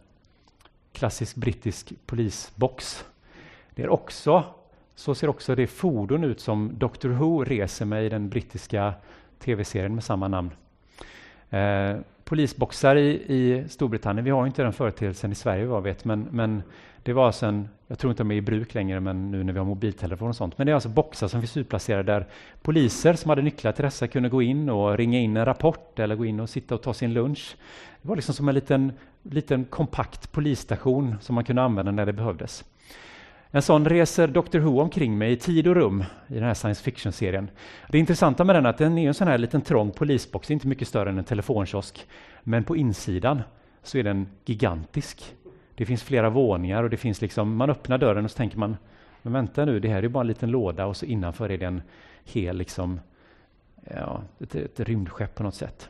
klassisk 0.93 1.37
brittisk 1.37 1.93
polisbox. 2.07 3.05
Det 3.75 3.83
är 3.83 3.89
också 3.89 4.45
så 4.99 5.15
ser 5.15 5.29
också 5.29 5.55
det 5.55 5.67
fordon 5.67 6.25
ut 6.25 6.41
som 6.41 6.71
Doctor 6.79 7.09
Who 7.09 7.45
reser 7.45 7.85
med 7.85 8.07
i 8.07 8.09
den 8.09 8.29
brittiska 8.29 8.95
tv-serien 9.39 9.95
med 9.95 10.05
samma 10.05 10.29
namn. 10.29 10.51
Eh, 11.51 11.97
polisboxar 12.25 12.97
i, 12.97 13.09
i 13.11 13.65
Storbritannien. 13.69 14.25
Vi 14.25 14.31
har 14.31 14.47
inte 14.47 14.63
den 14.63 14.73
företeelsen 14.73 15.33
i 15.33 15.35
Sverige 15.35 15.67
vad 15.67 15.77
jag 15.77 15.83
vet, 15.83 16.05
men, 16.05 16.29
men 16.31 16.63
det 17.03 17.13
var 17.13 17.27
alltså 17.27 17.39
sen, 17.39 17.69
jag 17.87 17.99
tror 17.99 18.11
inte 18.11 18.23
de 18.23 18.31
är 18.31 18.35
i 18.35 18.41
bruk 18.41 18.75
längre, 18.75 19.01
men 19.01 19.31
nu 19.31 19.45
när 19.45 19.53
vi 19.53 19.59
har 19.59 19.67
mobiltelefon 19.67 20.29
och 20.29 20.37
sånt. 20.37 20.59
Men 20.59 20.67
det 20.67 20.71
är 20.71 20.75
alltså 20.75 20.89
boxar 20.89 21.29
som 21.29 21.41
finns 21.41 21.57
utplacerade 21.57 22.13
där 22.13 22.27
poliser 22.63 23.15
som 23.15 23.29
hade 23.29 23.43
nycklar 23.43 23.73
till 23.73 23.85
dessa 23.85 24.07
kunde 24.07 24.29
gå 24.29 24.43
in 24.43 24.71
och 24.71 24.97
ringa 24.97 25.19
in 25.19 25.37
en 25.37 25.45
rapport 25.45 25.99
eller 25.99 26.17
gå 26.17 26.25
in 26.25 26.41
och 26.41 26.51
sitta 26.51 26.75
och 26.75 26.83
ta 26.83 26.95
sin 26.95 27.13
lunch. 27.13 27.57
Det 28.03 28.09
var 28.09 28.17
liksom 28.17 28.35
som 28.35 28.49
en 28.49 28.55
liten, 28.55 28.93
liten 29.23 29.65
kompakt 29.65 30.33
polisstation 30.33 31.17
som 31.21 31.35
man 31.35 31.45
kunde 31.45 31.63
använda 31.63 31.93
när 31.93 32.07
det 32.07 32.13
behövdes. 32.13 32.65
En 33.51 33.63
sån 33.63 33.85
reser 33.85 34.29
Dr 34.29 34.59
Who 34.59 34.81
omkring 34.81 35.19
med 35.19 35.33
i 35.33 35.37
tid 35.37 35.67
och 35.67 35.75
rum 35.75 36.05
i 36.27 36.35
den 36.35 36.43
här 36.43 36.55
science 36.55 36.83
fiction-serien. 36.83 37.51
Det 37.89 37.99
intressanta 37.99 38.45
med 38.45 38.57
den 38.57 38.67
är 38.67 38.71
att 38.71 38.79
den 38.79 38.99
är 38.99 39.09
en 39.09 39.15
sån 39.15 39.29
här 39.29 39.39
liten 39.39 39.63
trång 39.63 39.91
polisbox, 39.91 40.51
inte 40.51 40.69
mycket 40.69 40.89
större 40.89 41.11
än 41.11 41.19
en 41.19 41.25
telefonkiosk. 41.25 42.07
Men 42.43 42.65
på 42.65 42.77
insidan 42.77 43.43
så 43.83 43.99
är 43.99 44.03
den 44.03 44.29
gigantisk. 44.45 45.35
Det 45.75 45.87
finns 45.87 46.03
flera 46.03 46.31
våningar 46.31 46.83
och 46.83 46.91
det 46.91 46.97
finns 46.97 47.21
liksom, 47.21 47.57
man 47.57 47.71
öppnar 47.71 47.99
dörren 47.99 48.25
och 48.25 48.31
så 48.31 48.37
tänker 48.37 48.59
man, 48.59 48.77
men 49.23 49.33
vänta 49.33 49.65
nu, 49.65 49.81
det 49.81 49.89
här 49.89 50.03
är 50.03 50.09
bara 50.09 50.21
en 50.21 50.27
liten 50.27 50.51
låda 50.51 50.87
och 50.87 50.97
så 50.97 51.07
innanför 51.07 51.51
är 51.51 51.59
det 51.59 51.67
en 51.67 51.83
hel, 52.25 52.57
liksom, 52.57 53.01
ja, 53.95 54.23
ett, 54.41 54.55
ett 54.55 54.81
rymdskepp 54.81 55.35
på 55.35 55.43
något 55.43 55.55
sätt. 55.55 55.89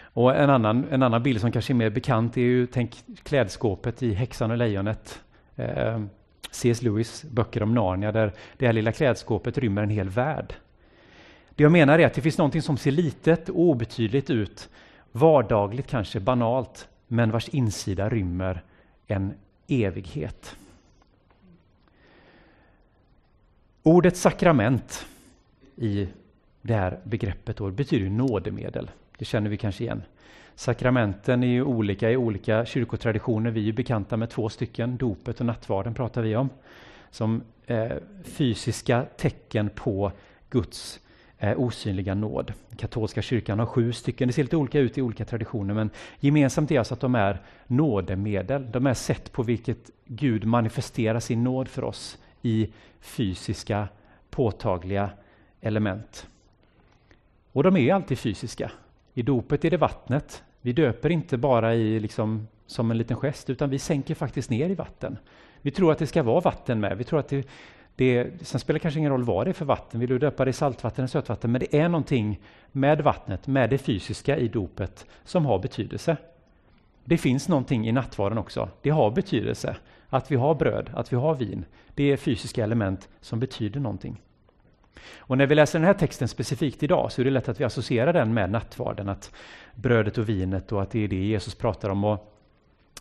Och 0.00 0.36
en 0.36 0.50
annan, 0.50 0.86
en 0.90 1.02
annan 1.02 1.22
bild 1.22 1.40
som 1.40 1.52
kanske 1.52 1.72
är 1.72 1.74
mer 1.74 1.90
bekant 1.90 2.36
är 2.36 2.40
ju, 2.40 2.66
tänk 2.66 3.04
klädskåpet 3.22 4.02
i 4.02 4.14
Häxan 4.14 4.50
och 4.50 4.56
lejonet. 4.56 5.22
Eh, 5.56 6.00
C.S. 6.56 6.82
Lewis 6.82 7.24
böcker 7.24 7.62
om 7.62 7.74
Narnia 7.74 8.12
där 8.12 8.32
det 8.56 8.66
här 8.66 8.72
lilla 8.72 8.92
klädskåpet 8.92 9.58
rymmer 9.58 9.82
en 9.82 9.90
hel 9.90 10.08
värld. 10.08 10.54
Det 11.54 11.62
jag 11.62 11.72
menar 11.72 11.98
är 11.98 12.06
att 12.06 12.14
det 12.14 12.20
finns 12.20 12.38
någonting 12.38 12.62
som 12.62 12.76
ser 12.76 12.90
litet 12.90 13.48
och 13.48 13.60
obetydligt 13.60 14.30
ut, 14.30 14.68
vardagligt 15.12 15.86
kanske, 15.86 16.20
banalt, 16.20 16.88
men 17.08 17.30
vars 17.30 17.48
insida 17.48 18.08
rymmer 18.08 18.62
en 19.06 19.34
evighet. 19.68 20.56
Ordet 23.82 24.16
sakrament 24.16 25.06
i 25.76 26.08
det 26.62 26.74
här 26.74 26.98
begreppet 27.04 27.56
då, 27.56 27.70
betyder 27.70 28.10
nådemedel. 28.10 28.90
Det 29.18 29.24
känner 29.24 29.50
vi 29.50 29.56
kanske 29.56 29.84
igen. 29.84 30.02
Sakramenten 30.54 31.42
är 31.42 31.46
ju 31.46 31.62
olika 31.62 32.10
i 32.10 32.16
olika 32.16 32.66
kyrkotraditioner. 32.66 33.50
Vi 33.50 33.68
är 33.68 33.72
bekanta 33.72 34.16
med 34.16 34.30
två 34.30 34.48
stycken. 34.48 34.96
Dopet 34.96 35.40
och 35.40 35.46
nattvarden 35.46 35.94
pratar 35.94 36.22
vi 36.22 36.36
om. 36.36 36.48
Som 37.10 37.42
eh, 37.66 37.92
fysiska 38.24 39.06
tecken 39.16 39.70
på 39.74 40.12
Guds 40.50 41.00
eh, 41.38 41.60
osynliga 41.60 42.14
nåd. 42.14 42.52
Katolska 42.76 43.22
kyrkan 43.22 43.58
har 43.58 43.66
sju 43.66 43.92
stycken. 43.92 44.28
Det 44.28 44.32
ser 44.32 44.42
lite 44.42 44.56
olika 44.56 44.78
ut 44.78 44.98
i 44.98 45.02
olika 45.02 45.24
traditioner 45.24 45.74
men 45.74 45.90
gemensamt 46.20 46.70
är 46.70 46.78
alltså 46.78 46.94
att 46.94 47.00
de 47.00 47.14
är 47.14 47.42
nådemedel. 47.66 48.70
De 48.70 48.86
är 48.86 48.94
sätt 48.94 49.32
på 49.32 49.42
vilket 49.42 49.90
Gud 50.04 50.44
manifesterar 50.44 51.20
sin 51.20 51.44
nåd 51.44 51.68
för 51.68 51.84
oss 51.84 52.18
i 52.42 52.72
fysiska 53.00 53.88
påtagliga 54.30 55.10
element. 55.60 56.26
Och 57.52 57.62
de 57.62 57.76
är 57.76 57.94
alltid 57.94 58.18
fysiska. 58.18 58.70
I 59.18 59.22
dopet 59.22 59.64
är 59.64 59.70
det 59.70 59.76
vattnet. 59.76 60.42
Vi 60.60 60.72
döper 60.72 61.10
inte 61.10 61.36
bara 61.36 61.74
i 61.74 62.00
liksom, 62.00 62.48
som 62.66 62.90
en 62.90 62.98
liten 62.98 63.16
gest, 63.16 63.50
utan 63.50 63.70
vi 63.70 63.78
sänker 63.78 64.14
faktiskt 64.14 64.50
ner 64.50 64.70
i 64.70 64.74
vatten. 64.74 65.18
Vi 65.62 65.70
tror 65.70 65.92
att 65.92 65.98
det 65.98 66.06
ska 66.06 66.22
vara 66.22 66.40
vatten 66.40 66.80
med. 66.80 66.98
Vi 66.98 67.04
tror 67.04 67.20
att 67.20 67.28
det, 67.28 67.48
det, 67.96 68.30
sen 68.42 68.60
spelar 68.60 68.74
det 68.74 68.82
kanske 68.82 68.98
ingen 68.98 69.12
roll 69.12 69.24
vad 69.24 69.46
det 69.46 69.50
är 69.50 69.52
för 69.52 69.64
vatten. 69.64 70.00
Vill 70.00 70.08
du 70.08 70.18
döpa 70.18 70.44
det 70.44 70.48
i 70.48 70.52
saltvatten 70.52 71.02
eller 71.02 71.08
sötvatten? 71.08 71.52
Men 71.52 71.60
det 71.60 71.78
är 71.78 71.88
någonting 71.88 72.40
med 72.72 73.00
vattnet, 73.00 73.46
med 73.46 73.70
det 73.70 73.78
fysiska 73.78 74.36
i 74.36 74.48
dopet, 74.48 75.06
som 75.24 75.46
har 75.46 75.58
betydelse. 75.58 76.16
Det 77.04 77.18
finns 77.18 77.48
någonting 77.48 77.88
i 77.88 77.92
nattvarden 77.92 78.38
också. 78.38 78.68
Det 78.82 78.90
har 78.90 79.10
betydelse. 79.10 79.76
Att 80.08 80.30
vi 80.30 80.36
har 80.36 80.54
bröd, 80.54 80.90
att 80.94 81.12
vi 81.12 81.16
har 81.16 81.34
vin. 81.34 81.64
Det 81.94 82.12
är 82.12 82.16
fysiska 82.16 82.64
element 82.64 83.08
som 83.20 83.40
betyder 83.40 83.80
någonting. 83.80 84.22
Och 85.18 85.38
när 85.38 85.46
vi 85.46 85.54
läser 85.54 85.78
den 85.78 85.86
här 85.86 85.94
texten 85.94 86.28
specifikt 86.28 86.82
idag 86.82 87.12
så 87.12 87.20
är 87.20 87.24
det 87.24 87.30
lätt 87.30 87.48
att 87.48 87.60
vi 87.60 87.64
associerar 87.64 88.12
den 88.12 88.34
med 88.34 88.50
nattvarden, 88.50 89.08
att 89.08 89.32
brödet 89.74 90.18
och 90.18 90.28
vinet 90.28 90.72
och 90.72 90.82
att 90.82 90.90
det 90.90 91.04
är 91.04 91.08
det 91.08 91.16
Jesus 91.16 91.54
pratar 91.54 91.88
om. 91.88 92.04
Och 92.04 92.32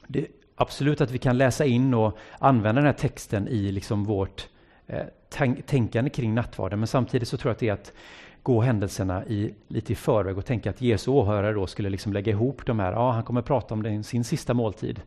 det 0.07 0.27
absolut 0.55 1.01
att 1.01 1.11
vi 1.11 1.17
kan 1.17 1.37
läsa 1.37 1.65
in 1.65 1.93
och 1.93 2.17
använda 2.39 2.81
den 2.81 2.85
här 2.85 2.93
texten 2.93 3.47
i 3.47 3.71
liksom 3.71 4.03
vårt 4.03 4.47
eh, 4.87 5.03
tänkande 5.65 6.09
kring 6.09 6.35
nattvarden, 6.35 6.79
men 6.79 6.87
samtidigt 6.87 7.27
så 7.27 7.37
tror 7.37 7.49
jag 7.49 7.53
att 7.53 7.59
det 7.59 7.69
är 7.69 7.73
att 7.73 7.93
gå 8.43 8.61
händelserna 8.61 9.25
i, 9.25 9.53
lite 9.67 9.93
i 9.93 9.95
förväg 9.95 10.37
och 10.37 10.45
tänka 10.45 10.69
att 10.69 10.81
Jesu 10.81 11.11
åhörare 11.11 11.53
då 11.53 11.67
skulle 11.67 11.89
liksom 11.89 12.13
lägga 12.13 12.31
ihop 12.31 12.65
de 12.65 12.79
här, 12.79 12.91
ja 12.91 13.11
han 13.11 13.23
kommer 13.23 13.41
prata 13.41 13.73
om 13.73 13.83
den, 13.83 14.03
sin 14.03 14.23
sista 14.23 14.53
måltid. 14.53 15.01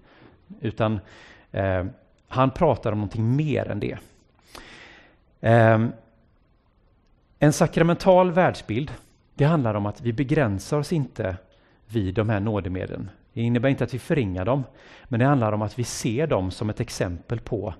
Utan 0.60 1.00
eh, 1.52 1.84
han 2.28 2.50
pratar 2.50 2.92
om 2.92 2.98
någonting 2.98 3.36
mer 3.36 3.68
än 3.68 3.80
det. 3.80 3.98
Eh, 5.40 5.86
en 7.38 7.52
sakramental 7.52 8.32
världsbild, 8.32 8.92
det 9.34 9.44
handlar 9.44 9.74
om 9.74 9.86
att 9.86 10.00
vi 10.00 10.12
begränsar 10.12 10.78
oss 10.78 10.92
inte 10.92 11.36
vid 11.86 12.14
de 12.14 12.28
här 12.28 12.40
nådemedlen. 12.40 13.10
Det 13.32 13.42
innebär 13.42 13.68
inte 13.68 13.84
att 13.84 13.94
vi 13.94 13.98
förringar 13.98 14.44
dem, 14.44 14.64
men 15.04 15.20
det 15.20 15.26
handlar 15.26 15.52
om 15.52 15.62
att 15.62 15.78
vi 15.78 15.84
ser 15.84 16.26
dem 16.26 16.50
som 16.50 16.70
ett 16.70 16.80
exempel 16.80 17.40
på 17.40 17.74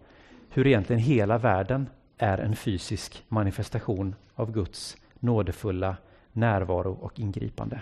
hur 0.50 0.66
egentligen 0.66 1.02
hela 1.02 1.38
världen 1.38 1.86
är 2.18 2.38
en 2.38 2.56
fysisk 2.56 3.24
manifestation 3.28 4.14
av 4.34 4.52
Guds 4.52 4.96
nådefulla 5.18 5.96
närvaro 6.32 6.92
och 6.92 7.20
ingripande. 7.20 7.80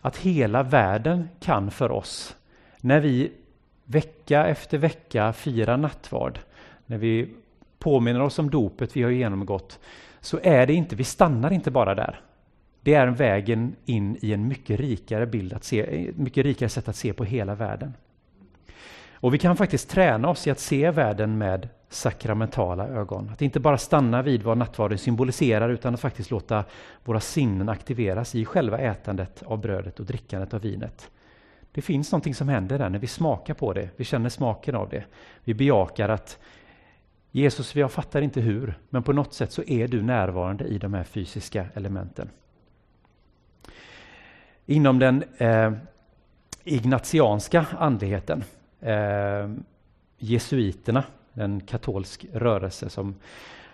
Att 0.00 0.16
hela 0.16 0.62
världen 0.62 1.28
kan 1.40 1.70
för 1.70 1.90
oss, 1.90 2.36
när 2.80 3.00
vi 3.00 3.32
vecka 3.84 4.46
efter 4.46 4.78
vecka 4.78 5.32
firar 5.32 5.76
nattvard, 5.76 6.38
när 6.86 6.98
vi 6.98 7.34
påminner 7.78 8.22
oss 8.22 8.38
om 8.38 8.50
dopet 8.50 8.96
vi 8.96 9.02
har 9.02 9.10
genomgått, 9.10 9.78
så 10.24 10.40
är 10.42 10.66
det 10.66 10.72
inte, 10.74 10.96
vi 10.96 11.04
stannar 11.04 11.52
inte 11.52 11.70
bara 11.70 11.94
där. 11.94 12.20
Det 12.80 12.94
är 12.94 13.06
vägen 13.06 13.76
in 13.84 14.16
i 14.20 14.32
en 14.32 14.48
mycket 14.48 14.80
rikare 14.80 15.26
bild, 15.26 15.52
att 15.52 15.64
se, 15.64 16.10
mycket 16.16 16.44
rikare 16.44 16.68
sätt 16.68 16.88
att 16.88 16.96
se 16.96 17.12
på 17.12 17.24
hela 17.24 17.54
världen. 17.54 17.94
Och 19.12 19.34
vi 19.34 19.38
kan 19.38 19.56
faktiskt 19.56 19.90
träna 19.90 20.28
oss 20.28 20.46
i 20.46 20.50
att 20.50 20.58
se 20.58 20.90
världen 20.90 21.38
med 21.38 21.68
sakramentala 21.88 22.88
ögon. 22.88 23.30
Att 23.32 23.42
inte 23.42 23.60
bara 23.60 23.78
stanna 23.78 24.22
vid 24.22 24.42
vad 24.42 24.58
nattvarden 24.58 24.98
symboliserar 24.98 25.68
utan 25.68 25.94
att 25.94 26.00
faktiskt 26.00 26.30
låta 26.30 26.64
våra 27.04 27.20
sinnen 27.20 27.68
aktiveras 27.68 28.34
i 28.34 28.44
själva 28.44 28.78
ätandet 28.78 29.42
av 29.46 29.60
brödet 29.60 30.00
och 30.00 30.06
drickandet 30.06 30.54
av 30.54 30.60
vinet. 30.60 31.10
Det 31.72 31.82
finns 31.82 32.12
någonting 32.12 32.34
som 32.34 32.48
händer 32.48 32.78
där 32.78 32.88
när 32.88 32.98
vi 32.98 33.06
smakar 33.06 33.54
på 33.54 33.72
det, 33.72 33.88
vi 33.96 34.04
känner 34.04 34.28
smaken 34.28 34.74
av 34.74 34.88
det. 34.88 35.04
Vi 35.44 35.54
bejakar 35.54 36.08
att 36.08 36.38
Jesus, 37.36 37.76
jag 37.76 37.92
fattar 37.92 38.22
inte 38.22 38.40
hur, 38.40 38.78
men 38.90 39.02
på 39.02 39.12
något 39.12 39.32
sätt 39.32 39.52
så 39.52 39.62
är 39.62 39.88
du 39.88 40.02
närvarande 40.02 40.64
i 40.64 40.78
de 40.78 40.94
här 40.94 41.04
fysiska 41.04 41.66
elementen. 41.74 42.30
Inom 44.66 44.98
den 44.98 45.24
eh, 45.38 45.72
ignatianska 46.64 47.66
andligheten, 47.78 48.44
eh, 48.80 49.50
jesuiterna, 50.18 51.04
en 51.32 51.60
katolsk 51.60 52.26
rörelse 52.32 52.88
som 52.88 53.14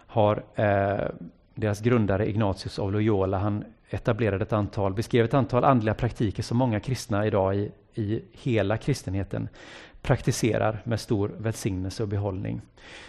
har 0.06 0.42
eh, 0.54 1.08
deras 1.54 1.80
grundare 1.80 2.28
Ignatius 2.28 2.78
av 2.78 2.92
Loyola, 2.92 3.38
han 3.38 3.64
etablerade 3.90 4.42
ett 4.42 4.52
antal, 4.52 4.94
beskrev 4.94 5.24
ett 5.24 5.34
antal 5.34 5.64
andliga 5.64 5.94
praktiker 5.94 6.42
som 6.42 6.56
många 6.56 6.80
kristna 6.80 7.26
idag 7.26 7.56
i, 7.56 7.70
i 7.94 8.22
hela 8.32 8.76
kristenheten 8.76 9.48
praktiserar 10.02 10.82
med 10.84 11.00
stor 11.00 11.30
välsignelse 11.38 12.02
och 12.02 12.08
behållning. 12.08 12.60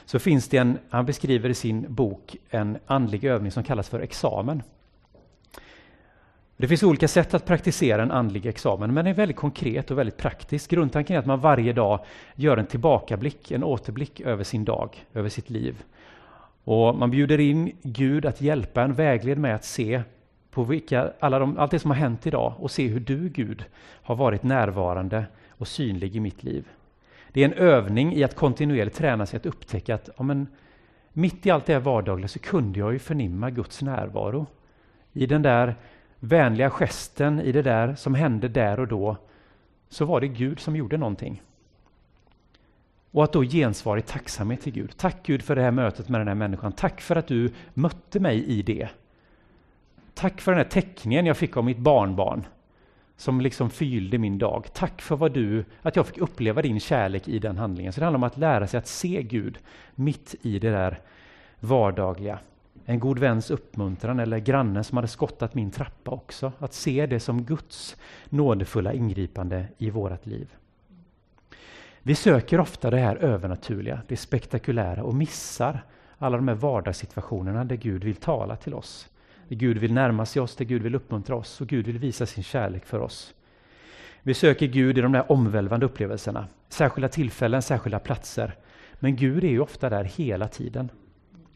Så 0.06 0.20
finns 0.20 0.48
det 0.48 0.58
en, 0.58 0.78
han 0.90 1.06
beskriver 1.06 1.50
i 1.50 1.54
sin 1.54 1.94
bok 1.94 2.36
en 2.50 2.78
andlig 2.86 3.24
övning 3.24 3.52
som 3.52 3.64
kallas 3.64 3.90
för 3.90 4.00
examen. 4.00 4.64
Det 6.58 6.68
finns 6.68 6.84
olika 6.84 7.08
sätt 7.08 7.34
att 7.34 7.46
praktisera 7.46 8.04
en 8.04 8.12
andlig 8.12 8.46
examen, 8.46 8.94
men 8.94 9.06
den 9.06 9.14
är 9.14 9.18
väldigt 9.18 9.38
konkret 9.38 9.92
och 9.92 9.98
väldigt 9.98 10.18
praktisk. 10.18 10.70
Grundtanken 10.70 11.16
är 11.16 11.20
att 11.20 11.26
man 11.26 11.40
varje 11.40 11.74
dag 11.74 12.06
gör 12.36 12.58
en 12.58 12.66
tillbakablick, 12.66 13.52
en 13.52 13.64
återblick 13.64 14.22
över 14.22 14.44
sin 14.44 14.66
dag, 14.66 15.06
över 15.14 15.30
sitt 15.30 15.50
liv. 15.50 15.84
Och 16.64 16.96
Man 16.96 17.12
bjuder 17.12 17.40
in 17.40 17.72
Gud 17.82 18.26
att 18.26 18.42
hjälpa 18.42 18.82
en, 18.82 18.94
vägled 18.94 19.38
med 19.38 19.56
att 19.56 19.66
se 19.66 20.02
på 20.52 20.64
vilka, 20.64 21.12
alla 21.20 21.40
de, 21.40 21.58
allt 21.58 21.72
det 21.72 21.80
som 21.80 21.92
har 21.92 21.98
hänt 21.98 22.28
idag 22.28 22.54
och 22.60 22.72
se 22.72 22.88
hur 22.88 23.00
du, 23.00 23.30
Gud, 23.30 23.66
har 23.80 24.16
varit 24.16 24.44
närvarande 24.44 25.26
och 25.50 25.68
synlig 25.68 26.16
i 26.16 26.20
mitt 26.20 26.44
liv. 26.44 26.68
Det 27.32 27.42
är 27.42 27.46
en 27.46 27.54
övning 27.54 28.14
i 28.14 28.24
att 28.24 28.36
kontinuerligt 28.36 28.98
träna 28.98 29.26
sig 29.26 29.38
att 29.38 29.46
upptäcka 29.46 29.96
att 29.96 30.10
ja, 30.18 30.24
men, 30.24 30.48
mitt 31.14 31.46
i 31.46 31.52
allt 31.52 31.66
det 31.66 31.74
här 31.74 31.80
vardagliga 31.80 32.28
så 32.28 32.40
kunde 32.40 32.80
jag 32.80 32.94
ju 32.94 33.00
förnimma 33.00 33.50
Guds 33.50 33.82
närvaro. 33.82 34.46
I 35.14 35.26
den 35.26 35.42
där 35.42 35.76
vänliga 36.20 36.70
gesten, 36.70 37.42
i 37.42 37.52
det 37.52 37.62
där 37.62 37.96
som 37.96 38.16
hände 38.16 38.48
där 38.48 38.80
och 38.80 38.88
då, 38.88 39.18
så 39.90 40.06
var 40.06 40.22
det 40.22 40.28
Gud 40.28 40.60
som 40.60 40.76
gjorde 40.76 40.98
någonting. 40.98 41.42
Och 43.12 43.24
att 43.24 43.34
då 43.34 43.44
gensvara 43.44 44.00
i 44.00 44.02
tacksamhet 44.02 44.62
till 44.62 44.74
Gud. 44.74 44.98
Tack 44.98 45.26
Gud 45.26 45.42
för 45.42 45.56
det 45.56 45.62
här 45.62 45.72
mötet 45.72 46.10
med 46.10 46.22
den 46.22 46.28
här 46.28 46.36
människan. 46.36 46.72
Tack 46.72 47.02
för 47.02 47.16
att 47.16 47.28
du 47.28 47.54
mötte 47.74 48.20
mig 48.20 48.46
i 48.46 48.62
det. 48.62 48.90
Tack 50.22 50.42
för 50.42 50.52
den 50.52 50.58
här 50.58 50.70
teckningen 50.70 51.26
jag 51.26 51.38
fick 51.38 51.58
av 51.58 51.64
mitt 51.64 51.78
barnbarn. 51.78 52.46
som 53.18 53.42
liksom 53.42 53.70
fyllde 53.70 54.18
min 54.18 54.38
dag. 54.38 54.68
Tack 54.74 55.02
för 55.02 55.16
vad 55.16 55.32
du, 55.32 55.66
att 55.82 55.96
jag 55.96 56.08
fick 56.08 56.18
uppleva 56.18 56.62
din 56.62 56.80
kärlek 56.80 57.28
i 57.28 57.40
den 57.40 57.58
handlingen. 57.58 57.94
Så 57.94 58.00
det 58.00 58.06
handlar 58.06 58.18
om 58.18 58.24
att 58.24 58.38
lära 58.38 58.68
sig 58.68 58.78
att 58.78 58.88
se 58.88 59.24
Gud 59.24 59.58
mitt 59.96 60.36
i 60.42 60.60
det 60.60 60.70
där 60.70 61.00
vardagliga. 61.60 62.40
En 62.86 63.00
god 63.00 63.20
väns 63.20 63.52
uppmuntran 63.52 64.20
eller 64.20 64.40
grannen 64.40 64.84
som 64.84 64.98
hade 64.98 65.08
skottat 65.08 65.56
min 65.56 65.72
trappa 65.72 66.12
också. 66.12 66.52
Att 66.60 66.74
se 66.74 67.06
det 67.06 67.20
som 67.20 67.44
Guds 67.44 67.96
nådefulla 68.30 68.94
ingripande 68.94 69.66
i 69.78 69.90
vårt 69.90 70.26
liv. 70.26 70.54
Vi 72.02 72.16
söker 72.16 72.60
ofta 72.60 72.90
det 72.90 73.00
här 73.00 73.16
övernaturliga, 73.16 74.02
det 74.08 74.18
spektakulära 74.18 75.04
och 75.04 75.16
missar 75.16 75.84
alla 76.18 76.38
de 76.38 76.48
här 76.48 76.56
vardagssituationerna 76.56 77.64
där 77.64 77.76
Gud 77.76 78.04
vill 78.04 78.16
tala 78.16 78.56
till 78.56 78.74
oss. 78.74 79.11
Där 79.52 79.58
Gud 79.58 79.78
vill 79.78 79.94
närma 79.94 80.26
sig 80.26 80.42
oss, 80.42 80.56
där 80.56 80.66
Gud 80.66 80.82
vill 80.82 80.96
uppmuntra 80.96 81.36
oss 81.36 81.62
och 81.62 81.68
Gud 81.68 81.86
vill 81.86 81.98
visa 81.98 82.26
sin 82.26 82.44
kärlek 82.44 82.86
för 82.86 83.00
oss. 83.00 83.34
Vi 84.22 84.34
söker 84.34 84.68
Gud 84.68 84.98
i 84.98 85.02
de 85.02 85.12
där 85.12 85.32
omvälvande 85.32 85.86
upplevelserna, 85.86 86.48
särskilda 86.70 87.10
tillfällen, 87.10 87.62
särskilda 87.62 88.00
platser. 88.00 88.56
Men 89.00 89.16
Gud 89.16 89.44
är 89.44 89.48
ju 89.48 89.60
ofta 89.60 89.90
där 89.90 90.04
hela 90.04 90.48
tiden. 90.48 90.90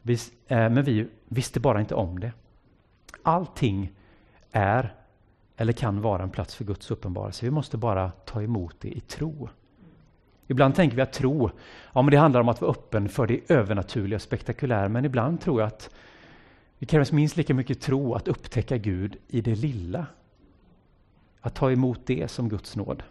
Vi, 0.02 0.14
eh, 0.48 0.70
men 0.70 0.84
vi 0.84 1.08
visste 1.28 1.60
bara 1.60 1.80
inte 1.80 1.96
om 1.96 2.20
det. 2.20 2.32
Allting 3.24 3.92
är 4.52 4.94
eller 5.58 5.74
kan 5.74 6.02
vara 6.02 6.24
en 6.24 6.30
plats 6.30 6.56
för 6.56 6.66
Guds 6.66 6.92
uppenbarelse. 6.92 7.46
Vi 7.46 7.52
måste 7.52 7.78
bara 7.78 8.12
ta 8.12 8.42
emot 8.42 8.75
det 8.80 8.98
i 8.98 9.00
tro. 9.00 9.50
Ibland 10.48 10.75
tänker 10.75 10.96
vi 10.96 11.02
att 11.02 11.14
tro, 11.14 11.50
ja 11.94 12.02
men 12.02 12.12
det 12.12 12.18
handlar 12.18 12.42
om 12.42 12.50
att 12.50 12.62
vara 12.62 12.72
öppen 12.72 13.10
för 13.10 13.28
det 13.28 13.52
övernaturliga 13.52 14.16
och 14.16 14.22
spektakulära, 14.22 14.90
men 14.90 15.06
ibland 15.06 15.42
tror 15.42 15.62
jag 15.62 15.68
att 15.68 15.90
det 16.79 16.86
krävs 16.86 17.12
minst 17.12 17.38
lika 17.38 17.53
mycket 17.53 17.82
tro 17.82 18.13
att 18.13 18.27
upptäcka 18.27 18.77
Gud 18.77 19.17
i 19.27 19.41
det 19.41 19.55
lilla. 19.55 20.05
Att 21.41 21.55
ta 21.55 21.72
emot 21.72 22.00
det 22.05 22.32
som 22.32 22.50
Guds 22.50 22.75
nåd. 22.75 23.03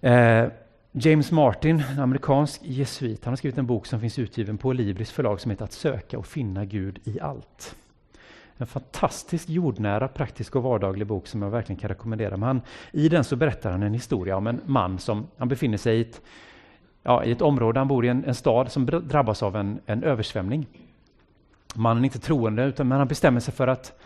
Eh, 0.00 0.48
James 0.92 1.32
Martin, 1.32 1.82
en 1.90 1.98
amerikansk 1.98 2.60
jesuit, 2.64 3.24
han 3.24 3.32
har 3.32 3.36
skrivit 3.36 3.58
en 3.58 3.66
bok 3.66 3.86
som 3.86 4.00
finns 4.00 4.18
utgiven 4.18 4.58
på 4.58 4.72
Libris 4.72 5.10
förlag 5.10 5.40
som 5.40 5.50
heter 5.50 5.64
Att 5.64 5.72
söka 5.72 6.18
och 6.18 6.26
finna 6.26 6.64
Gud 6.64 6.98
i 7.04 7.20
allt. 7.20 7.76
En 8.56 8.66
fantastisk 8.66 9.48
jordnära, 9.48 10.08
praktisk 10.08 10.56
och 10.56 10.62
vardaglig 10.62 11.06
bok 11.06 11.26
som 11.26 11.42
jag 11.42 11.50
verkligen 11.50 11.80
kan 11.80 11.88
rekommendera. 11.88 12.36
Men 12.36 12.46
han, 12.46 12.60
I 12.92 13.08
den 13.08 13.24
så 13.24 13.36
berättar 13.36 13.70
han 13.70 13.82
en 13.82 13.94
historia 13.94 14.36
om 14.36 14.46
en 14.46 14.60
man 14.66 14.98
som 14.98 15.26
han 15.36 15.48
befinner 15.48 15.78
sig 15.78 15.98
i 15.98 16.00
ett, 16.00 16.22
ja, 17.02 17.24
i 17.24 17.32
ett 17.32 17.42
område, 17.42 17.80
han 17.80 17.88
bor 17.88 18.04
i 18.04 18.08
en, 18.08 18.24
en 18.24 18.34
stad 18.34 18.72
som 18.72 18.86
drabbas 18.86 19.42
av 19.42 19.56
en, 19.56 19.80
en 19.86 20.04
översvämning. 20.04 20.66
Mannen 21.74 22.04
är 22.04 22.06
inte 22.06 22.18
troende, 22.18 22.64
utan, 22.64 22.88
men 22.88 22.98
han 22.98 23.08
bestämmer 23.08 23.40
sig 23.40 23.54
för 23.54 23.68
att 23.68 24.00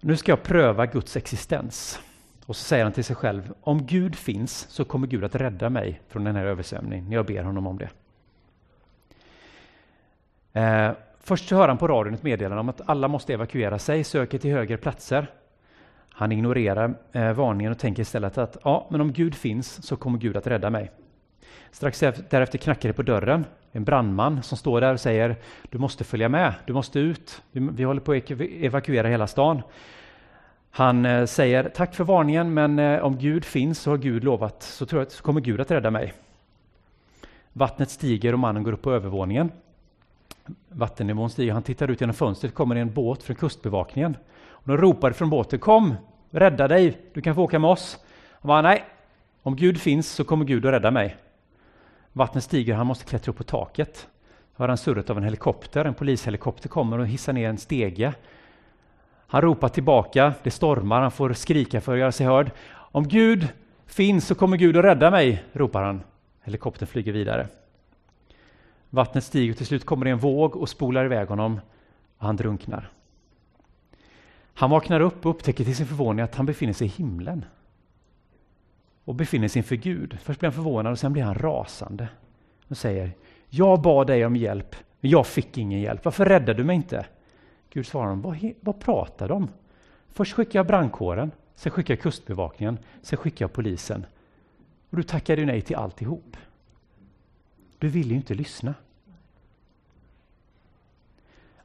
nu 0.00 0.16
ska 0.16 0.32
jag 0.32 0.42
pröva 0.42 0.86
Guds 0.86 1.16
existens. 1.16 2.00
Och 2.46 2.56
så 2.56 2.64
säger 2.64 2.84
han 2.84 2.92
till 2.92 3.04
sig 3.04 3.16
själv, 3.16 3.52
om 3.60 3.86
Gud 3.86 4.16
finns 4.16 4.66
så 4.70 4.84
kommer 4.84 5.06
Gud 5.06 5.24
att 5.24 5.34
rädda 5.34 5.70
mig 5.70 6.00
från 6.08 6.24
den 6.24 6.36
här 6.36 6.44
översvämningen, 6.44 7.08
när 7.08 7.16
jag 7.16 7.26
ber 7.26 7.42
honom 7.42 7.66
om 7.66 7.78
det. 7.78 7.90
Eh, 10.60 10.92
Först 11.26 11.50
hör 11.50 11.68
han 11.68 11.78
på 11.78 11.88
radion 11.88 12.14
ett 12.14 12.22
meddelande 12.22 12.60
om 12.60 12.68
att 12.68 12.80
alla 12.86 13.08
måste 13.08 13.34
evakuera 13.34 13.78
sig, 13.78 14.04
söker 14.04 14.38
till 14.38 14.50
högre 14.50 14.76
platser. 14.76 15.26
Han 16.10 16.32
ignorerar 16.32 16.94
eh, 17.12 17.32
varningen 17.32 17.72
och 17.72 17.78
tänker 17.78 18.02
istället 18.02 18.38
att 18.38 18.56
ja, 18.64 18.86
men 18.90 19.00
om 19.00 19.12
Gud 19.12 19.34
finns 19.34 19.86
så 19.86 19.96
kommer 19.96 20.18
Gud 20.18 20.36
att 20.36 20.46
rädda 20.46 20.70
mig. 20.70 20.90
Strax 21.70 22.00
därefter 22.30 22.58
knackar 22.58 22.88
det 22.88 22.92
på 22.92 23.02
dörren. 23.02 23.44
En 23.72 23.84
brandman 23.84 24.42
som 24.42 24.58
står 24.58 24.80
där 24.80 24.92
och 24.92 25.00
säger 25.00 25.36
du 25.70 25.78
måste 25.78 26.04
följa 26.04 26.28
med, 26.28 26.54
du 26.66 26.72
måste 26.72 26.98
ut. 26.98 27.42
Vi 27.52 27.84
håller 27.84 28.00
på 28.00 28.12
att 28.12 28.30
evakuera 28.40 29.08
hela 29.08 29.26
stan. 29.26 29.62
Han 30.70 31.06
eh, 31.06 31.26
säger 31.26 31.68
tack 31.68 31.94
för 31.94 32.04
varningen, 32.04 32.54
men 32.54 32.78
eh, 32.78 33.00
om 33.00 33.18
Gud 33.18 33.44
finns 33.44 33.78
så 33.80 33.90
har 33.90 33.98
Gud 33.98 34.24
lovat 34.24 34.62
så, 34.62 34.86
tror 34.86 35.02
jag, 35.02 35.12
så 35.12 35.22
kommer 35.22 35.40
Gud 35.40 35.60
att 35.60 35.70
rädda 35.70 35.90
mig. 35.90 36.12
Vattnet 37.52 37.90
stiger 37.90 38.32
och 38.32 38.38
mannen 38.38 38.62
går 38.62 38.72
upp 38.72 38.82
på 38.82 38.92
övervåningen. 38.92 39.50
Vattennivån 40.68 41.30
stiger. 41.30 41.52
Han 41.52 41.62
tittar 41.62 41.90
ut 41.90 42.00
genom 42.00 42.14
fönstret, 42.14 42.54
kommer 42.54 42.76
en 42.76 42.92
båt 42.92 43.22
från 43.22 43.36
kustbevakningen. 43.36 44.16
Och 44.46 44.68
de 44.68 44.76
ropar 44.76 45.12
från 45.12 45.30
båten, 45.30 45.58
kom, 45.58 45.94
rädda 46.30 46.68
dig, 46.68 46.98
du 47.12 47.20
kan 47.20 47.34
få 47.34 47.42
åka 47.42 47.58
med 47.58 47.70
oss. 47.70 47.98
Han 48.30 48.48
bara, 48.48 48.62
nej, 48.62 48.84
om 49.42 49.56
Gud 49.56 49.80
finns 49.80 50.08
så 50.08 50.24
kommer 50.24 50.44
Gud 50.44 50.66
att 50.66 50.72
rädda 50.72 50.90
mig. 50.90 51.16
Vattnet 52.16 52.44
stiger, 52.44 52.74
han 52.74 52.86
måste 52.86 53.04
klättra 53.04 53.30
upp 53.30 53.36
på 53.36 53.44
taket. 53.44 54.08
Hör 54.56 54.68
han 54.68 54.76
surret 54.76 55.10
av 55.10 55.18
en 55.18 55.24
helikopter, 55.24 55.84
en 55.84 55.94
polishelikopter 55.94 56.68
kommer 56.68 56.98
och 56.98 57.06
hissar 57.06 57.32
ner 57.32 57.48
en 57.48 57.58
stege. 57.58 58.14
Han 59.26 59.42
ropar 59.42 59.68
tillbaka, 59.68 60.34
det 60.42 60.50
stormar, 60.50 61.00
han 61.00 61.10
får 61.10 61.32
skrika 61.32 61.80
för 61.80 61.92
att 61.92 61.98
göra 61.98 62.12
sig 62.12 62.26
hörd. 62.26 62.50
Om 62.70 63.08
Gud 63.08 63.48
finns 63.86 64.26
så 64.26 64.34
kommer 64.34 64.56
Gud 64.56 64.76
att 64.76 64.84
rädda 64.84 65.10
mig, 65.10 65.44
ropar 65.52 65.82
han. 65.82 66.02
Helikoptern 66.42 66.86
flyger 66.86 67.12
vidare. 67.12 67.48
Vattnet 68.90 69.24
stiger 69.24 69.52
och 69.52 69.56
till 69.56 69.66
slut 69.66 69.86
kommer 69.86 70.04
det 70.04 70.10
en 70.10 70.18
våg 70.18 70.56
och 70.56 70.68
spolar 70.68 71.04
iväg 71.04 71.28
honom 71.28 71.60
och 72.18 72.26
han 72.26 72.36
drunknar. 72.36 72.90
Han 74.54 74.70
vaknar 74.70 75.00
upp 75.00 75.26
och 75.26 75.30
upptäcker 75.30 75.64
till 75.64 75.76
sin 75.76 75.86
förvåning 75.86 76.24
att 76.24 76.34
han 76.34 76.46
befinner 76.46 76.72
sig 76.72 76.86
i 76.86 76.90
himlen 76.90 77.44
och 79.04 79.14
befinner 79.14 79.48
sig 79.48 79.60
inför 79.60 79.76
Gud. 79.76 80.18
Först 80.22 80.40
blir 80.40 80.50
han 80.50 80.54
förvånad 80.54 80.92
och 80.92 80.98
sen 80.98 81.12
blir 81.12 81.22
han 81.22 81.34
rasande 81.34 82.08
och 82.68 82.76
säger 82.76 83.12
Jag 83.48 83.82
bad 83.82 84.06
dig 84.06 84.26
om 84.26 84.36
hjälp, 84.36 84.76
men 85.00 85.10
jag 85.10 85.26
fick 85.26 85.58
ingen 85.58 85.80
hjälp. 85.80 86.04
Varför 86.04 86.24
räddade 86.24 86.54
du 86.54 86.64
mig 86.64 86.76
inte? 86.76 87.06
Gud 87.70 87.86
svarar 87.86 88.06
honom, 88.06 88.22
vad, 88.22 88.52
vad 88.60 88.80
pratar 88.80 89.28
de 89.28 89.34
om? 89.34 89.48
Först 90.08 90.32
skickar 90.32 90.58
jag 90.58 90.66
brandkåren, 90.66 91.30
sen 91.54 91.72
skickar 91.72 91.94
jag 91.94 92.02
kustbevakningen, 92.02 92.78
sen 93.02 93.16
skickar 93.16 93.44
jag 93.44 93.52
polisen. 93.52 94.06
Och 94.90 94.96
du 94.96 95.02
tackade 95.02 95.44
nej 95.44 95.60
till 95.60 95.76
alltihop. 95.76 96.36
Du 97.78 97.88
vill 97.88 98.10
ju 98.10 98.16
inte 98.16 98.34
lyssna. 98.34 98.74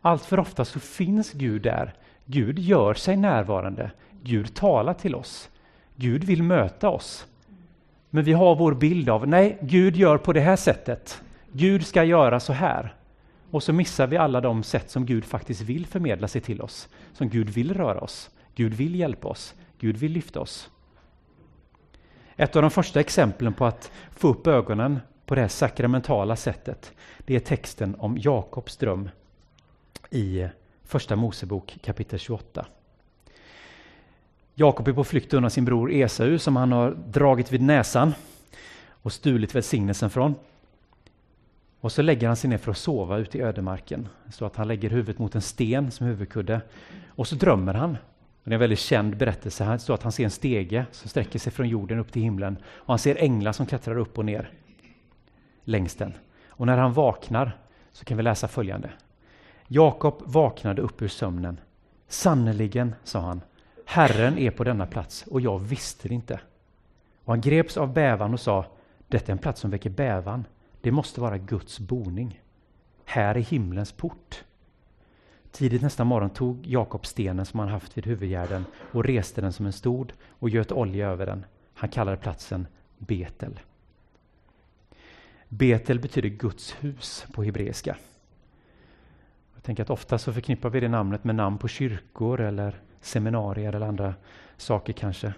Allt 0.01 0.25
för 0.25 0.39
ofta 0.39 0.65
så 0.65 0.79
finns 0.79 1.31
Gud 1.31 1.61
där. 1.61 1.93
Gud 2.25 2.59
gör 2.59 2.93
sig 2.93 3.17
närvarande. 3.17 3.91
Gud 4.23 4.55
talar 4.55 4.93
till 4.93 5.15
oss. 5.15 5.49
Gud 5.95 6.23
vill 6.23 6.43
möta 6.43 6.89
oss. 6.89 7.27
Men 8.09 8.23
vi 8.23 8.33
har 8.33 8.55
vår 8.55 8.73
bild 8.73 9.09
av, 9.09 9.27
nej, 9.27 9.57
Gud 9.61 9.95
gör 9.95 10.17
på 10.17 10.33
det 10.33 10.39
här 10.39 10.55
sättet. 10.55 11.21
Gud 11.51 11.87
ska 11.87 12.03
göra 12.03 12.39
så 12.39 12.53
här. 12.53 12.95
Och 13.51 13.63
så 13.63 13.73
missar 13.73 14.07
vi 14.07 14.17
alla 14.17 14.41
de 14.41 14.63
sätt 14.63 14.89
som 14.89 15.05
Gud 15.05 15.25
faktiskt 15.25 15.61
vill 15.61 15.85
förmedla 15.85 16.27
sig 16.27 16.41
till 16.41 16.61
oss. 16.61 16.89
Som 17.13 17.29
Gud 17.29 17.49
vill 17.49 17.73
röra 17.73 18.01
oss. 18.01 18.29
Gud 18.55 18.73
vill 18.73 18.95
hjälpa 18.95 19.27
oss. 19.27 19.55
Gud 19.79 19.97
vill 19.97 20.11
lyfta 20.11 20.39
oss. 20.39 20.69
Ett 22.35 22.55
av 22.55 22.61
de 22.61 22.71
första 22.71 22.99
exemplen 22.99 23.53
på 23.53 23.65
att 23.65 23.91
få 24.11 24.27
upp 24.27 24.47
ögonen 24.47 24.99
på 25.25 25.35
det 25.35 25.41
här 25.41 25.47
sakramentala 25.47 26.35
sättet, 26.35 26.93
det 27.25 27.35
är 27.35 27.39
texten 27.39 27.95
om 27.99 28.17
Jakobs 28.17 28.77
dröm 28.77 29.09
i 30.09 30.47
Första 30.83 31.15
Mosebok 31.15 31.77
kapitel 31.83 32.19
28. 32.19 32.65
Jakob 34.59 34.87
är 34.87 34.93
på 34.93 35.03
flykt 35.03 35.33
undan 35.33 35.51
sin 35.51 35.65
bror 35.65 35.91
Esau 35.91 36.37
som 36.37 36.55
han 36.55 36.71
har 36.71 36.91
dragit 36.91 37.51
vid 37.51 37.61
näsan 37.61 38.13
och 38.89 39.13
stulit 39.13 39.55
välsignelsen 39.55 40.09
från. 40.09 40.35
Och 41.79 41.91
så 41.91 42.01
lägger 42.01 42.27
han 42.27 42.35
sig 42.35 42.49
ner 42.49 42.57
för 42.57 42.71
att 42.71 42.77
sova 42.77 43.17
ute 43.17 43.37
i 43.37 43.41
ödemarken. 43.41 44.07
Så 44.31 44.45
att 44.45 44.55
han 44.55 44.67
lägger 44.67 44.89
huvudet 44.89 45.19
mot 45.19 45.35
en 45.35 45.41
sten 45.41 45.91
som 45.91 46.07
huvudkudde. 46.07 46.61
Och 47.07 47.27
så 47.27 47.35
drömmer 47.35 47.73
han. 47.73 47.97
Det 48.43 48.51
är 48.51 48.53
en 48.53 48.59
väldigt 48.59 48.79
känd 48.79 49.17
berättelse. 49.17 49.65
Det 49.65 49.79
står 49.79 49.93
att 49.93 50.03
han 50.03 50.11
ser 50.11 50.23
en 50.23 50.31
stege 50.31 50.85
som 50.91 51.09
sträcker 51.09 51.39
sig 51.39 51.51
från 51.51 51.69
jorden 51.69 51.99
upp 51.99 52.11
till 52.11 52.21
himlen. 52.21 52.57
Och 52.65 52.89
han 52.89 52.99
ser 52.99 53.15
änglar 53.15 53.51
som 53.51 53.65
klättrar 53.65 53.97
upp 53.97 54.17
och 54.17 54.25
ner 54.25 54.51
längs 55.63 55.95
den. 55.95 56.13
Och 56.47 56.65
när 56.65 56.77
han 56.77 56.93
vaknar 56.93 57.57
så 57.91 58.05
kan 58.05 58.17
vi 58.17 58.23
läsa 58.23 58.47
följande. 58.47 58.89
Jakob 59.67 60.21
vaknade 60.25 60.81
upp 60.81 61.01
ur 61.01 61.07
sömnen. 61.07 61.59
Sannerligen, 62.07 62.95
sa 63.03 63.19
han, 63.19 63.41
Herren 63.91 64.37
är 64.37 64.51
på 64.51 64.63
denna 64.63 64.85
plats 64.85 65.25
och 65.27 65.41
jag 65.41 65.59
visste 65.59 66.07
det 66.07 66.13
inte. 66.13 66.39
Och 67.23 67.33
han 67.33 67.41
greps 67.41 67.77
av 67.77 67.93
bävan 67.93 68.33
och 68.33 68.39
sa, 68.39 68.65
detta 69.07 69.27
är 69.27 69.31
en 69.31 69.37
plats 69.37 69.61
som 69.61 69.71
väcker 69.71 69.89
bävan. 69.89 70.45
Det 70.81 70.91
måste 70.91 71.21
vara 71.21 71.37
Guds 71.37 71.79
boning. 71.79 72.41
Här 73.05 73.35
är 73.35 73.39
himlens 73.39 73.91
port. 73.91 74.43
Tidigt 75.51 75.81
nästa 75.81 76.03
morgon 76.03 76.29
tog 76.29 76.67
Jakob 76.67 77.05
stenen 77.05 77.45
som 77.45 77.59
han 77.59 77.69
haft 77.69 77.97
vid 77.97 78.05
huvudgärden 78.05 78.65
och 78.91 79.05
reste 79.05 79.41
den 79.41 79.53
som 79.53 79.65
en 79.65 79.73
stod 79.73 80.13
och 80.29 80.49
göt 80.49 80.71
olja 80.71 81.07
över 81.07 81.25
den. 81.25 81.45
Han 81.73 81.89
kallade 81.89 82.17
platsen 82.17 82.67
Betel. 82.97 83.59
Betel 85.47 85.99
betyder 85.99 86.29
Guds 86.29 86.75
hus 86.79 87.25
på 87.33 87.43
hebreiska. 87.43 87.95
Jag 89.59 89.63
tänker 89.63 89.83
att 89.83 89.89
ofta 89.89 90.17
så 90.17 90.33
förknippar 90.33 90.69
vi 90.69 90.79
det 90.79 90.87
namnet 90.87 91.23
med 91.23 91.35
namn 91.35 91.57
på 91.57 91.67
kyrkor 91.67 92.41
eller 92.41 92.75
seminarier 93.01 93.73
eller 93.73 93.87
andra 93.87 94.13
saker 94.57 94.93
kanske. 94.93 95.33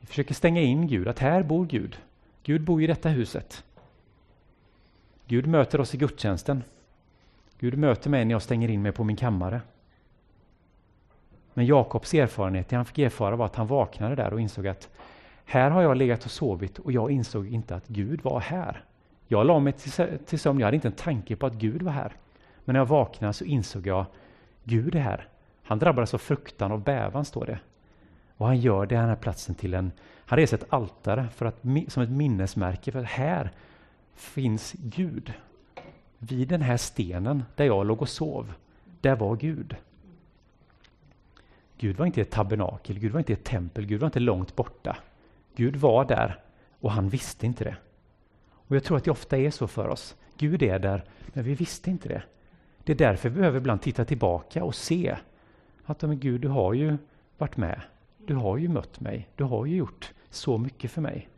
Vi 0.00 0.06
försöker 0.06 0.34
stänga 0.34 0.60
in 0.60 0.86
Gud, 0.86 1.08
att 1.08 1.18
här 1.18 1.42
bor 1.42 1.66
Gud. 1.66 1.98
Gud 2.42 2.64
bor 2.64 2.82
i 2.82 2.86
detta 2.86 3.08
huset. 3.08 3.64
Gud 5.26 5.46
möter 5.46 5.80
oss 5.80 5.94
i 5.94 5.98
gudstjänsten. 5.98 6.64
Gud 7.58 7.78
möter 7.78 8.10
mig 8.10 8.24
när 8.24 8.34
jag 8.34 8.42
stänger 8.42 8.68
in 8.68 8.82
mig 8.82 8.92
på 8.92 9.04
min 9.04 9.16
kammare. 9.16 9.60
Men 11.54 11.66
Jakobs 11.66 12.14
erfarenhet, 12.14 12.68
det 12.68 12.76
han 12.76 12.84
fick 12.84 12.98
erfara 12.98 13.36
var 13.36 13.46
att 13.46 13.56
han 13.56 13.66
vaknade 13.66 14.14
där 14.14 14.32
och 14.32 14.40
insåg 14.40 14.66
att 14.66 14.88
här 15.44 15.70
har 15.70 15.82
jag 15.82 15.96
legat 15.96 16.24
och 16.24 16.30
sovit 16.30 16.78
och 16.78 16.92
jag 16.92 17.10
insåg 17.10 17.48
inte 17.48 17.76
att 17.76 17.88
Gud 17.88 18.22
var 18.22 18.40
här. 18.40 18.84
Jag 19.26 19.46
la 19.46 19.58
mig 19.58 19.72
till, 20.26 20.38
sömn, 20.38 20.60
jag 20.60 20.66
hade 20.66 20.74
inte 20.74 20.88
en 20.88 20.92
tanke 20.92 21.36
på 21.36 21.46
att 21.46 21.54
Gud 21.54 21.82
var 21.82 21.92
här. 21.92 22.12
Men 22.68 22.72
när 22.72 22.80
jag 22.80 22.86
vaknade 22.86 23.32
så 23.32 23.44
insåg 23.44 23.86
jag, 23.86 24.06
Gud 24.64 24.94
är 24.94 25.00
här. 25.00 25.28
Han 25.62 25.78
drabbades 25.78 26.14
av 26.14 26.18
fruktan 26.18 26.72
och 26.72 26.78
bävan, 26.78 27.24
står 27.24 27.46
det. 27.46 27.58
Och 28.36 28.46
han 28.46 28.60
gör 28.60 28.86
den 28.86 29.08
här 29.08 29.16
platsen 29.16 29.54
till 29.54 29.74
en, 29.74 29.92
han 30.26 30.38
reser 30.38 30.56
ett 30.56 30.72
altare 30.72 31.28
för 31.34 31.46
att, 31.46 31.62
som 31.88 32.02
ett 32.02 32.10
minnesmärke 32.10 32.92
för 32.92 32.98
att 32.98 33.06
här 33.06 33.50
finns 34.14 34.72
Gud. 34.72 35.32
Vid 36.18 36.48
den 36.48 36.62
här 36.62 36.76
stenen 36.76 37.44
där 37.56 37.64
jag 37.64 37.86
låg 37.86 38.02
och 38.02 38.08
sov, 38.08 38.52
där 39.00 39.16
var 39.16 39.36
Gud. 39.36 39.76
Gud 41.78 41.96
var 41.96 42.06
inte 42.06 42.20
ett 42.20 42.30
tabernakel, 42.30 42.98
Gud 42.98 43.12
var 43.12 43.18
inte 43.18 43.32
ett 43.32 43.44
tempel, 43.44 43.86
Gud 43.86 44.00
var 44.00 44.06
inte 44.06 44.20
långt 44.20 44.56
borta. 44.56 44.96
Gud 45.56 45.76
var 45.76 46.04
där 46.04 46.40
och 46.80 46.92
han 46.92 47.08
visste 47.08 47.46
inte 47.46 47.64
det. 47.64 47.76
Och 48.50 48.76
Jag 48.76 48.84
tror 48.84 48.96
att 48.96 49.04
det 49.04 49.10
ofta 49.10 49.36
är 49.36 49.50
så 49.50 49.68
för 49.68 49.88
oss. 49.88 50.16
Gud 50.36 50.62
är 50.62 50.78
där, 50.78 51.04
men 51.26 51.44
vi 51.44 51.54
visste 51.54 51.90
inte 51.90 52.08
det. 52.08 52.22
Det 52.88 52.92
är 52.92 52.96
därför 52.96 53.28
vi 53.28 53.38
behöver 53.38 53.58
ibland 53.58 53.82
titta 53.82 54.04
tillbaka 54.04 54.64
och 54.64 54.74
se 54.74 55.16
att 55.84 56.02
men 56.02 56.18
Gud, 56.18 56.40
du 56.40 56.48
har 56.48 56.74
ju 56.74 56.96
varit 57.38 57.56
med. 57.56 57.80
Du 58.26 58.34
har 58.34 58.56
ju 58.56 58.68
mött 58.68 59.00
mig. 59.00 59.28
Du 59.36 59.44
har 59.44 59.66
ju 59.66 59.76
gjort 59.76 60.12
så 60.30 60.58
mycket 60.58 60.90
för 60.90 61.00
mig. 61.00 61.28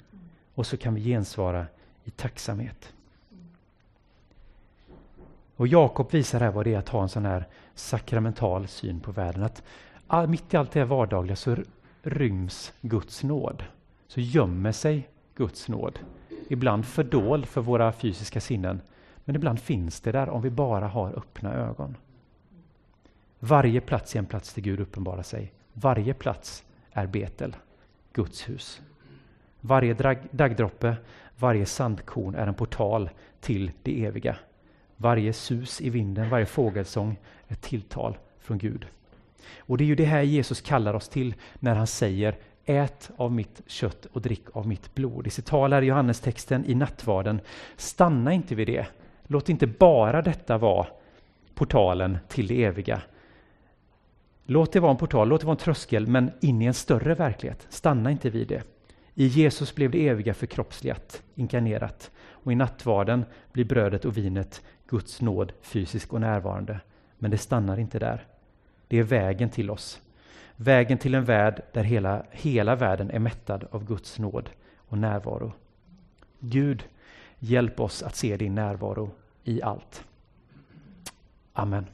Och 0.54 0.66
så 0.66 0.76
kan 0.76 0.94
vi 0.94 1.00
gensvara 1.00 1.66
i 2.04 2.10
tacksamhet. 2.10 2.92
Och 5.56 5.66
Jakob 5.66 6.12
visar 6.12 6.40
här 6.40 6.50
vad 6.50 6.66
det 6.66 6.74
är 6.74 6.78
att 6.78 6.88
ha 6.88 7.02
en 7.02 7.08
sån 7.08 7.24
här 7.24 7.46
sakramental 7.74 8.68
syn 8.68 9.00
på 9.00 9.12
världen. 9.12 9.48
Att 10.06 10.30
mitt 10.30 10.54
i 10.54 10.56
allt 10.56 10.72
det 10.72 10.84
vardagliga 10.84 11.36
så 11.36 11.56
ryms 12.02 12.72
Guds 12.80 13.22
nåd. 13.22 13.64
Så 14.06 14.20
gömmer 14.20 14.72
sig 14.72 15.08
Guds 15.34 15.68
nåd. 15.68 15.98
Ibland 16.48 16.86
fördold 16.86 17.46
för 17.46 17.60
våra 17.60 17.92
fysiska 17.92 18.40
sinnen. 18.40 18.80
Men 19.30 19.36
ibland 19.36 19.60
finns 19.60 20.00
det 20.00 20.12
där 20.12 20.28
om 20.28 20.42
vi 20.42 20.50
bara 20.50 20.88
har 20.88 21.18
öppna 21.18 21.54
ögon. 21.54 21.96
Varje 23.38 23.80
plats 23.80 24.14
är 24.14 24.18
en 24.18 24.26
plats 24.26 24.54
där 24.54 24.62
Gud 24.62 24.80
uppenbarar 24.80 25.22
sig. 25.22 25.52
Varje 25.72 26.14
plats 26.14 26.64
är 26.92 27.06
Betel, 27.06 27.56
Guds 28.12 28.48
hus. 28.48 28.80
Varje 29.60 30.16
daggdroppe, 30.30 30.96
varje 31.38 31.66
sandkorn 31.66 32.34
är 32.34 32.46
en 32.46 32.54
portal 32.54 33.10
till 33.40 33.70
det 33.82 34.04
eviga. 34.04 34.36
Varje 34.96 35.32
sus 35.32 35.80
i 35.80 35.90
vinden, 35.90 36.30
varje 36.30 36.46
fågelsång 36.46 37.18
är 37.48 37.52
ett 37.52 37.62
tilltal 37.62 38.18
från 38.38 38.58
Gud. 38.58 38.86
Och 39.58 39.78
det 39.78 39.84
är 39.84 39.88
ju 39.88 39.94
det 39.94 40.04
här 40.04 40.22
Jesus 40.22 40.60
kallar 40.60 40.94
oss 40.94 41.08
till 41.08 41.34
när 41.58 41.74
han 41.74 41.86
säger 41.86 42.36
Ät 42.64 43.10
av 43.16 43.32
mitt 43.32 43.62
kött 43.66 44.06
och 44.12 44.22
drick 44.22 44.56
av 44.56 44.66
mitt 44.66 44.94
blod. 44.94 45.26
I 45.26 45.30
sitt 45.30 45.46
tal 45.46 45.72
här 45.72 45.82
i 45.82 45.86
Johannestexten 45.86 46.64
i 46.66 46.74
nattvarden, 46.74 47.40
stanna 47.76 48.32
inte 48.32 48.54
vid 48.54 48.66
det. 48.66 48.86
Låt 49.32 49.48
inte 49.48 49.66
bara 49.66 50.22
detta 50.22 50.58
vara 50.58 50.86
portalen 51.54 52.18
till 52.28 52.46
det 52.46 52.64
eviga. 52.64 53.02
Låt 54.44 54.72
det 54.72 54.80
vara 54.80 54.90
en 54.90 54.96
portal, 54.96 55.28
låt 55.28 55.40
det 55.40 55.46
vara 55.46 55.54
en 55.54 55.58
tröskel, 55.58 56.06
men 56.06 56.30
in 56.40 56.62
i 56.62 56.64
en 56.64 56.74
större 56.74 57.14
verklighet. 57.14 57.66
Stanna 57.68 58.10
inte 58.10 58.30
vid 58.30 58.48
det. 58.48 58.62
I 59.14 59.26
Jesus 59.26 59.74
blev 59.74 59.90
det 59.90 60.08
eviga 60.08 60.34
förkroppsligat, 60.34 61.22
inkarnerat. 61.34 62.10
Och 62.28 62.52
i 62.52 62.54
nattvarden 62.54 63.24
blir 63.52 63.64
brödet 63.64 64.04
och 64.04 64.16
vinet 64.16 64.62
Guds 64.86 65.20
nåd 65.20 65.52
fysisk 65.62 66.12
och 66.12 66.20
närvarande. 66.20 66.80
Men 67.18 67.30
det 67.30 67.38
stannar 67.38 67.78
inte 67.78 67.98
där. 67.98 68.26
Det 68.88 68.98
är 68.98 69.02
vägen 69.02 69.50
till 69.50 69.70
oss. 69.70 70.00
Vägen 70.56 70.98
till 70.98 71.14
en 71.14 71.24
värld 71.24 71.62
där 71.72 71.84
hela, 71.84 72.24
hela 72.30 72.76
världen 72.76 73.10
är 73.10 73.18
mättad 73.18 73.66
av 73.70 73.84
Guds 73.84 74.18
nåd 74.18 74.50
och 74.76 74.98
närvaro. 74.98 75.52
Gud, 76.40 76.84
hjälp 77.40 77.80
oss 77.80 78.02
att 78.02 78.16
se 78.16 78.36
din 78.36 78.54
närvaro 78.54 79.10
i 79.44 79.62
allt. 79.62 80.04
Amen. 81.52 81.86